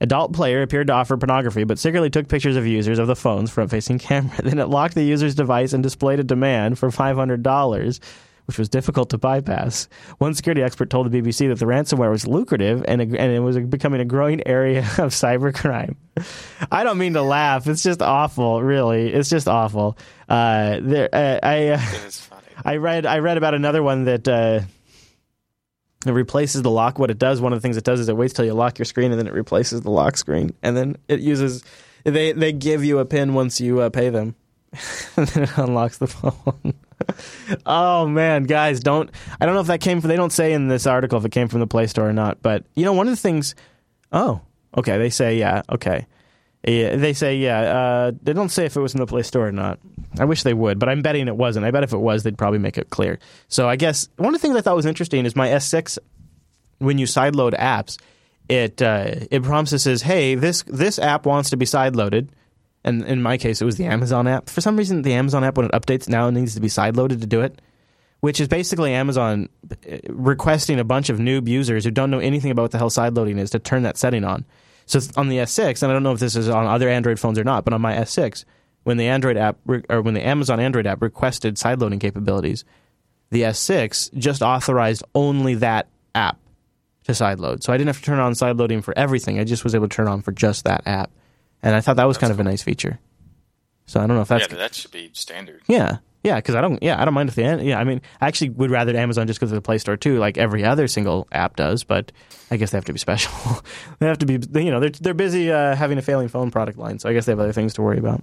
Adult 0.00 0.32
player 0.32 0.62
appeared 0.62 0.86
to 0.86 0.94
offer 0.94 1.16
pornography, 1.16 1.64
but 1.64 1.78
secretly 1.78 2.08
took 2.08 2.28
pictures 2.28 2.56
of 2.56 2.66
users 2.66 2.98
of 2.98 3.06
the 3.06 3.16
phone's 3.16 3.50
front-facing 3.50 3.98
camera. 3.98 4.36
Then 4.42 4.58
it 4.58 4.68
locked 4.68 4.94
the 4.94 5.04
user's 5.04 5.34
device 5.34 5.72
and 5.72 5.82
displayed 5.82 6.20
a 6.20 6.24
demand 6.24 6.78
for 6.78 6.90
five 6.90 7.16
hundred 7.16 7.42
dollars, 7.42 8.00
which 8.46 8.58
was 8.58 8.68
difficult 8.68 9.10
to 9.10 9.18
bypass. 9.18 9.88
One 10.18 10.34
security 10.34 10.62
expert 10.62 10.88
told 10.88 11.10
the 11.10 11.20
BBC 11.20 11.48
that 11.48 11.58
the 11.58 11.66
ransomware 11.66 12.10
was 12.10 12.26
lucrative 12.26 12.82
and, 12.88 13.00
and 13.02 13.14
it 13.14 13.40
was 13.40 13.58
becoming 13.58 14.00
a 14.00 14.04
growing 14.06 14.46
area 14.46 14.80
of 14.98 15.12
cybercrime. 15.12 15.96
I 16.72 16.82
don't 16.82 16.98
mean 16.98 17.12
to 17.12 17.22
laugh; 17.22 17.66
it's 17.66 17.82
just 17.82 18.00
awful. 18.00 18.62
Really, 18.62 19.12
it's 19.12 19.28
just 19.28 19.48
awful. 19.48 19.98
Uh, 20.28 20.78
there, 20.80 21.08
uh, 21.12 21.40
I. 21.42 21.68
Uh. 21.68 21.80
I 22.62 22.76
read 22.76 23.06
I 23.06 23.20
read 23.20 23.38
about 23.38 23.54
another 23.54 23.82
one 23.82 24.04
that 24.04 24.28
uh, 24.28 24.60
it 26.06 26.12
replaces 26.12 26.62
the 26.62 26.70
lock. 26.70 26.98
What 26.98 27.10
it 27.10 27.18
does, 27.18 27.40
one 27.40 27.52
of 27.52 27.58
the 27.58 27.60
things 27.60 27.76
it 27.76 27.84
does 27.84 28.00
is 28.00 28.08
it 28.08 28.16
waits 28.16 28.32
till 28.32 28.44
you 28.44 28.54
lock 28.54 28.78
your 28.78 28.86
screen 28.86 29.10
and 29.10 29.18
then 29.18 29.26
it 29.26 29.34
replaces 29.34 29.82
the 29.82 29.90
lock 29.90 30.16
screen, 30.16 30.54
and 30.62 30.76
then 30.76 30.96
it 31.08 31.20
uses 31.20 31.62
they 32.04 32.32
they 32.32 32.52
give 32.52 32.84
you 32.84 32.98
a 32.98 33.04
pin 33.04 33.34
once 33.34 33.60
you 33.60 33.80
uh, 33.80 33.90
pay 33.90 34.08
them, 34.08 34.34
and 35.16 35.28
then 35.28 35.44
it 35.44 35.58
unlocks 35.58 35.98
the 35.98 36.06
phone. 36.06 36.74
oh 37.66 38.06
man, 38.06 38.44
guys, 38.44 38.80
don't 38.80 39.10
I 39.40 39.46
don't 39.46 39.54
know 39.54 39.60
if 39.60 39.66
that 39.66 39.80
came 39.80 40.00
from 40.00 40.08
they 40.08 40.16
don't 40.16 40.32
say 40.32 40.52
in 40.52 40.68
this 40.68 40.86
article 40.86 41.18
if 41.18 41.24
it 41.24 41.32
came 41.32 41.48
from 41.48 41.60
the 41.60 41.66
Play 41.66 41.86
Store 41.86 42.08
or 42.08 42.12
not, 42.12 42.42
but 42.42 42.64
you 42.74 42.84
know 42.84 42.92
one 42.92 43.08
of 43.08 43.12
the 43.12 43.20
things. 43.20 43.54
Oh, 44.12 44.40
okay, 44.76 44.98
they 44.98 45.10
say 45.10 45.38
yeah, 45.38 45.62
okay. 45.70 46.06
Yeah, 46.66 46.96
they 46.96 47.14
say 47.14 47.36
yeah. 47.36 47.60
Uh, 47.60 48.12
they 48.22 48.34
don't 48.34 48.50
say 48.50 48.66
if 48.66 48.76
it 48.76 48.80
was 48.80 48.94
in 48.94 49.00
the 49.00 49.06
Play 49.06 49.22
Store 49.22 49.48
or 49.48 49.52
not. 49.52 49.78
I 50.18 50.26
wish 50.26 50.42
they 50.42 50.52
would, 50.52 50.78
but 50.78 50.88
I'm 50.88 51.00
betting 51.00 51.26
it 51.26 51.36
wasn't. 51.36 51.64
I 51.64 51.70
bet 51.70 51.84
if 51.84 51.92
it 51.92 51.98
was, 51.98 52.22
they'd 52.22 52.36
probably 52.36 52.58
make 52.58 52.76
it 52.76 52.90
clear. 52.90 53.18
So 53.48 53.68
I 53.68 53.76
guess 53.76 54.08
one 54.16 54.34
of 54.34 54.40
the 54.40 54.46
things 54.46 54.56
I 54.56 54.60
thought 54.60 54.76
was 54.76 54.86
interesting 54.86 55.24
is 55.24 55.34
my 55.34 55.48
S6. 55.48 55.98
When 56.78 56.98
you 56.98 57.06
sideload 57.06 57.52
apps, 57.58 57.98
it 58.48 58.82
uh, 58.82 59.14
it 59.30 59.42
prompts 59.42 59.72
us 59.72 59.84
says, 59.84 60.02
"Hey, 60.02 60.34
this 60.34 60.62
this 60.66 60.98
app 60.98 61.24
wants 61.24 61.50
to 61.50 61.56
be 61.56 61.64
sideloaded." 61.66 62.28
And 62.82 63.04
in 63.04 63.22
my 63.22 63.36
case, 63.36 63.60
it 63.60 63.66
was 63.66 63.76
the 63.76 63.84
Amazon 63.84 64.26
app. 64.26 64.48
For 64.48 64.60
some 64.60 64.76
reason, 64.76 65.02
the 65.02 65.12
Amazon 65.12 65.44
app 65.44 65.56
when 65.56 65.66
it 65.66 65.72
updates 65.72 66.08
now 66.08 66.30
needs 66.30 66.54
to 66.54 66.60
be 66.60 66.68
sideloaded 66.68 67.20
to 67.20 67.26
do 67.26 67.42
it, 67.42 67.60
which 68.20 68.40
is 68.40 68.48
basically 68.48 68.94
Amazon 68.94 69.48
uh, 69.70 69.98
requesting 70.08 70.80
a 70.80 70.84
bunch 70.84 71.10
of 71.10 71.18
noob 71.18 71.46
users 71.46 71.84
who 71.84 71.90
don't 71.90 72.10
know 72.10 72.18
anything 72.18 72.50
about 72.50 72.62
what 72.62 72.70
the 72.70 72.78
hell 72.78 72.90
sideloading 72.90 73.38
is 73.38 73.50
to 73.50 73.58
turn 73.58 73.82
that 73.82 73.98
setting 73.98 74.24
on. 74.24 74.44
So 74.90 74.98
on 75.16 75.28
the 75.28 75.36
S6, 75.36 75.82
and 75.82 75.90
I 75.90 75.94
don't 75.94 76.02
know 76.02 76.12
if 76.12 76.18
this 76.18 76.34
is 76.34 76.48
on 76.48 76.66
other 76.66 76.88
Android 76.88 77.20
phones 77.20 77.38
or 77.38 77.44
not, 77.44 77.64
but 77.64 77.72
on 77.72 77.80
my 77.80 77.94
S6, 77.94 78.44
when 78.82 78.96
the 78.96 79.06
Android 79.06 79.36
app 79.36 79.56
re- 79.64 79.84
or 79.88 80.02
when 80.02 80.14
the 80.14 80.26
Amazon 80.26 80.58
Android 80.58 80.86
app 80.86 81.00
requested 81.00 81.54
sideloading 81.54 82.00
capabilities, 82.00 82.64
the 83.30 83.42
S6 83.42 84.12
just 84.14 84.42
authorized 84.42 85.04
only 85.14 85.54
that 85.54 85.86
app 86.14 86.38
to 87.04 87.12
sideload. 87.12 87.62
So 87.62 87.72
I 87.72 87.76
didn't 87.76 87.88
have 87.88 87.98
to 87.98 88.02
turn 88.02 88.18
on 88.18 88.32
sideloading 88.32 88.82
for 88.82 88.92
everything. 88.98 89.38
I 89.38 89.44
just 89.44 89.62
was 89.62 89.76
able 89.76 89.88
to 89.88 89.94
turn 89.94 90.08
on 90.08 90.22
for 90.22 90.32
just 90.32 90.64
that 90.64 90.82
app, 90.86 91.10
and 91.62 91.76
I 91.76 91.80
thought 91.80 91.96
that 91.96 92.08
was 92.08 92.18
kind 92.18 92.32
of 92.32 92.40
a 92.40 92.44
nice 92.44 92.62
feature. 92.62 92.98
So 93.86 94.00
I 94.00 94.08
don't 94.08 94.16
know 94.16 94.22
if 94.22 94.28
that's 94.28 94.50
yeah, 94.50 94.58
that 94.58 94.74
should 94.74 94.90
be 94.90 95.10
standard. 95.12 95.62
yeah, 95.68 95.98
yeah, 96.22 96.36
because 96.36 96.54
I 96.54 96.60
don't. 96.60 96.82
Yeah, 96.82 97.00
I 97.00 97.04
don't 97.04 97.14
mind 97.14 97.28
if 97.28 97.34
the 97.34 97.44
end. 97.44 97.64
yeah. 97.64 97.78
I 97.78 97.84
mean, 97.84 98.02
I 98.20 98.26
actually 98.28 98.50
would 98.50 98.70
rather 98.70 98.94
Amazon 98.96 99.26
just 99.26 99.40
go 99.40 99.46
to 99.46 99.54
the 99.54 99.62
Play 99.62 99.78
Store 99.78 99.96
too, 99.96 100.18
like 100.18 100.36
every 100.36 100.64
other 100.64 100.86
single 100.86 101.26
app 101.32 101.56
does. 101.56 101.82
But 101.82 102.12
I 102.50 102.56
guess 102.56 102.70
they 102.70 102.76
have 102.76 102.84
to 102.86 102.92
be 102.92 102.98
special. 102.98 103.32
they 103.98 104.06
have 104.06 104.18
to 104.18 104.26
be. 104.26 104.38
You 104.62 104.70
know, 104.70 104.80
they're 104.80 104.90
they're 104.90 105.14
busy 105.14 105.50
uh, 105.50 105.74
having 105.74 105.98
a 105.98 106.02
failing 106.02 106.28
phone 106.28 106.50
product 106.50 106.78
line, 106.78 106.98
so 106.98 107.08
I 107.08 107.14
guess 107.14 107.24
they 107.24 107.32
have 107.32 107.40
other 107.40 107.52
things 107.52 107.74
to 107.74 107.82
worry 107.82 107.98
about. 107.98 108.22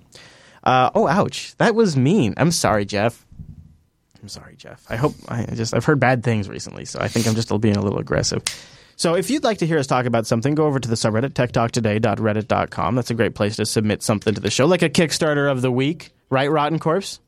Uh, 0.64 0.92
oh, 0.94 1.08
ouch! 1.08 1.56
That 1.58 1.76
was 1.76 1.98
mean. 1.98 2.34
I'm 2.38 2.52
sorry, 2.52 2.86
Jeff. 2.86 3.26
I'm 4.22 4.30
sorry, 4.30 4.56
Jeff. 4.58 4.86
I 4.90 4.96
hope 4.96 5.14
I 5.28 5.46
just 5.54 5.74
I've 5.74 5.86
heard 5.86 6.00
bad 6.00 6.24
things 6.24 6.50
recently, 6.50 6.86
so 6.86 7.00
I 7.00 7.08
think 7.08 7.28
I'm 7.28 7.36
just 7.36 7.50
being 7.62 7.78
a 7.78 7.82
little 7.82 8.00
aggressive. 8.00 8.44
So 8.96 9.14
if 9.16 9.30
you'd 9.30 9.44
like 9.44 9.60
to 9.60 9.68
hear 9.68 9.78
us 9.78 9.86
talk 9.86 10.06
about 10.06 10.26
something, 10.26 10.56
go 10.56 10.66
over 10.66 10.80
to 10.80 10.90
the 10.90 10.96
subreddit 10.96 11.30
techtalktoday.reddit.com. 11.30 12.96
That's 12.96 13.12
a 13.12 13.14
great 13.14 13.36
place 13.36 13.56
to 13.58 13.66
submit 13.66 14.02
something 14.02 14.34
to 14.34 14.42
the 14.42 14.50
show, 14.50 14.66
like 14.66 14.82
a 14.82 14.90
Kickstarter 14.90 15.52
of 15.52 15.62
the 15.62 15.72
week, 15.72 16.12
right? 16.32 16.50
Rotten 16.50 16.80
Corpse. 16.80 17.20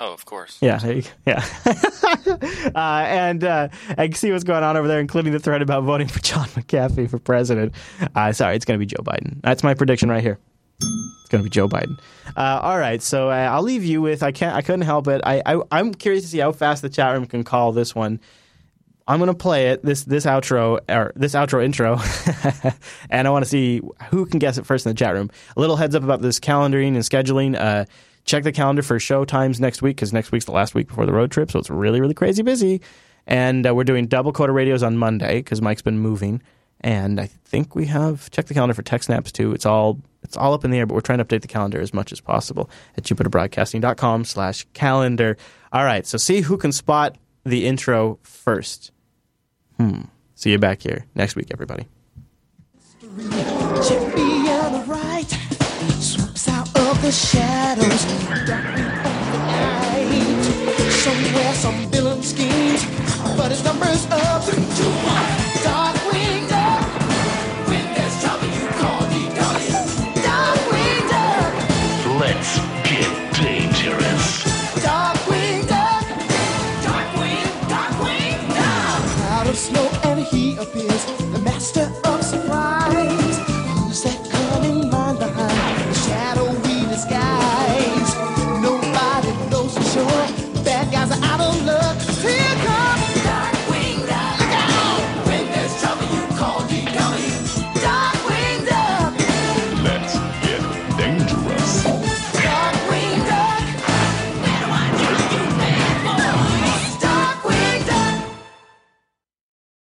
Oh, 0.00 0.12
of 0.12 0.24
course. 0.24 0.58
Yeah, 0.60 0.80
yeah. 1.26 1.44
uh, 1.66 3.04
and 3.08 3.42
uh, 3.42 3.68
I 3.96 4.06
can 4.06 4.14
see 4.14 4.30
what's 4.30 4.44
going 4.44 4.62
on 4.62 4.76
over 4.76 4.86
there, 4.86 5.00
including 5.00 5.32
the 5.32 5.40
thread 5.40 5.60
about 5.60 5.82
voting 5.82 6.06
for 6.06 6.20
John 6.20 6.46
McAfee 6.48 7.10
for 7.10 7.18
president. 7.18 7.74
Uh, 8.14 8.32
sorry, 8.32 8.54
it's 8.54 8.64
going 8.64 8.78
to 8.78 8.84
be 8.84 8.86
Joe 8.86 9.02
Biden. 9.02 9.40
That's 9.42 9.64
my 9.64 9.74
prediction 9.74 10.08
right 10.08 10.22
here. 10.22 10.38
It's 10.80 11.28
going 11.30 11.42
to 11.42 11.50
be 11.50 11.50
Joe 11.50 11.68
Biden. 11.68 11.98
Uh, 12.36 12.60
all 12.62 12.78
right, 12.78 13.02
so 13.02 13.28
uh, 13.30 13.34
I'll 13.34 13.62
leave 13.62 13.84
you 13.84 14.00
with 14.00 14.22
I 14.22 14.30
can't. 14.30 14.54
I 14.54 14.62
couldn't 14.62 14.82
help 14.82 15.08
it. 15.08 15.20
I, 15.24 15.42
I 15.44 15.60
I'm 15.72 15.92
curious 15.92 16.22
to 16.24 16.30
see 16.30 16.38
how 16.38 16.52
fast 16.52 16.82
the 16.82 16.88
chat 16.88 17.12
room 17.14 17.26
can 17.26 17.42
call 17.42 17.72
this 17.72 17.94
one. 17.94 18.20
I'm 19.08 19.18
gonna 19.18 19.34
play 19.34 19.70
it 19.70 19.82
this 19.82 20.04
this 20.04 20.26
outro 20.26 20.80
or 20.88 21.12
this 21.16 21.32
outro 21.34 21.64
intro, 21.64 21.98
and 23.10 23.26
I 23.26 23.30
want 23.30 23.44
to 23.44 23.48
see 23.48 23.80
who 24.10 24.26
can 24.26 24.38
guess 24.38 24.58
it 24.58 24.66
first 24.66 24.86
in 24.86 24.90
the 24.90 24.94
chat 24.94 25.14
room. 25.14 25.30
A 25.56 25.60
little 25.60 25.76
heads 25.76 25.94
up 25.94 26.04
about 26.04 26.20
this 26.22 26.38
calendaring 26.38 26.88
and 26.88 26.98
scheduling. 26.98 27.58
Uh, 27.58 27.86
check 28.28 28.44
the 28.44 28.52
calendar 28.52 28.82
for 28.82 29.00
show 29.00 29.24
times 29.24 29.58
next 29.58 29.82
week 29.82 29.96
because 29.96 30.12
next 30.12 30.30
week's 30.30 30.44
the 30.44 30.52
last 30.52 30.74
week 30.74 30.86
before 30.86 31.06
the 31.06 31.12
road 31.12 31.30
trip, 31.30 31.50
so 31.50 31.58
it's 31.58 31.70
really 31.70 32.00
really 32.00 32.14
crazy 32.14 32.42
busy. 32.42 32.80
And 33.26 33.66
uh, 33.66 33.74
we're 33.74 33.84
doing 33.84 34.06
double 34.06 34.32
Coder 34.32 34.54
Radios 34.54 34.82
on 34.82 34.96
Monday 34.96 35.38
because 35.38 35.60
Mike's 35.60 35.82
been 35.82 35.98
moving, 35.98 36.42
and 36.80 37.20
I 37.20 37.26
think 37.26 37.74
we 37.74 37.86
have 37.86 38.30
check 38.30 38.46
the 38.46 38.54
calendar 38.54 38.74
for 38.74 38.82
TechSNAPs 38.82 39.32
too. 39.32 39.52
It's 39.52 39.66
all 39.66 40.00
it's 40.22 40.36
all 40.36 40.52
up 40.52 40.64
in 40.64 40.70
the 40.70 40.78
air, 40.78 40.86
but 40.86 40.94
we're 40.94 41.00
trying 41.00 41.18
to 41.18 41.24
update 41.24 41.42
the 41.42 41.48
calendar 41.48 41.80
as 41.80 41.92
much 41.92 42.12
as 42.12 42.20
possible 42.20 42.70
at 42.96 43.04
jupiterbroadcasting.com 43.04 44.24
slash 44.24 44.66
calendar. 44.74 45.36
All 45.72 45.84
right, 45.84 46.06
so 46.06 46.18
see 46.18 46.42
who 46.42 46.56
can 46.56 46.72
spot 46.72 47.16
the 47.44 47.66
intro 47.66 48.18
first. 48.22 48.92
Hmm. 49.78 50.02
See 50.34 50.50
you 50.50 50.58
back 50.58 50.82
here 50.82 51.06
next 51.14 51.34
week, 51.34 51.48
everybody. 51.50 51.86
The 57.08 57.12
shadows, 57.12 58.04
darkly 58.44 58.82
of 58.82 59.32
the 59.32 59.38
night. 59.38 60.44
Somewhere 60.92 61.54
some 61.54 61.86
villain 61.86 62.22
schemes, 62.22 62.84
but 63.34 63.50
his 63.50 63.64
number's 63.64 64.04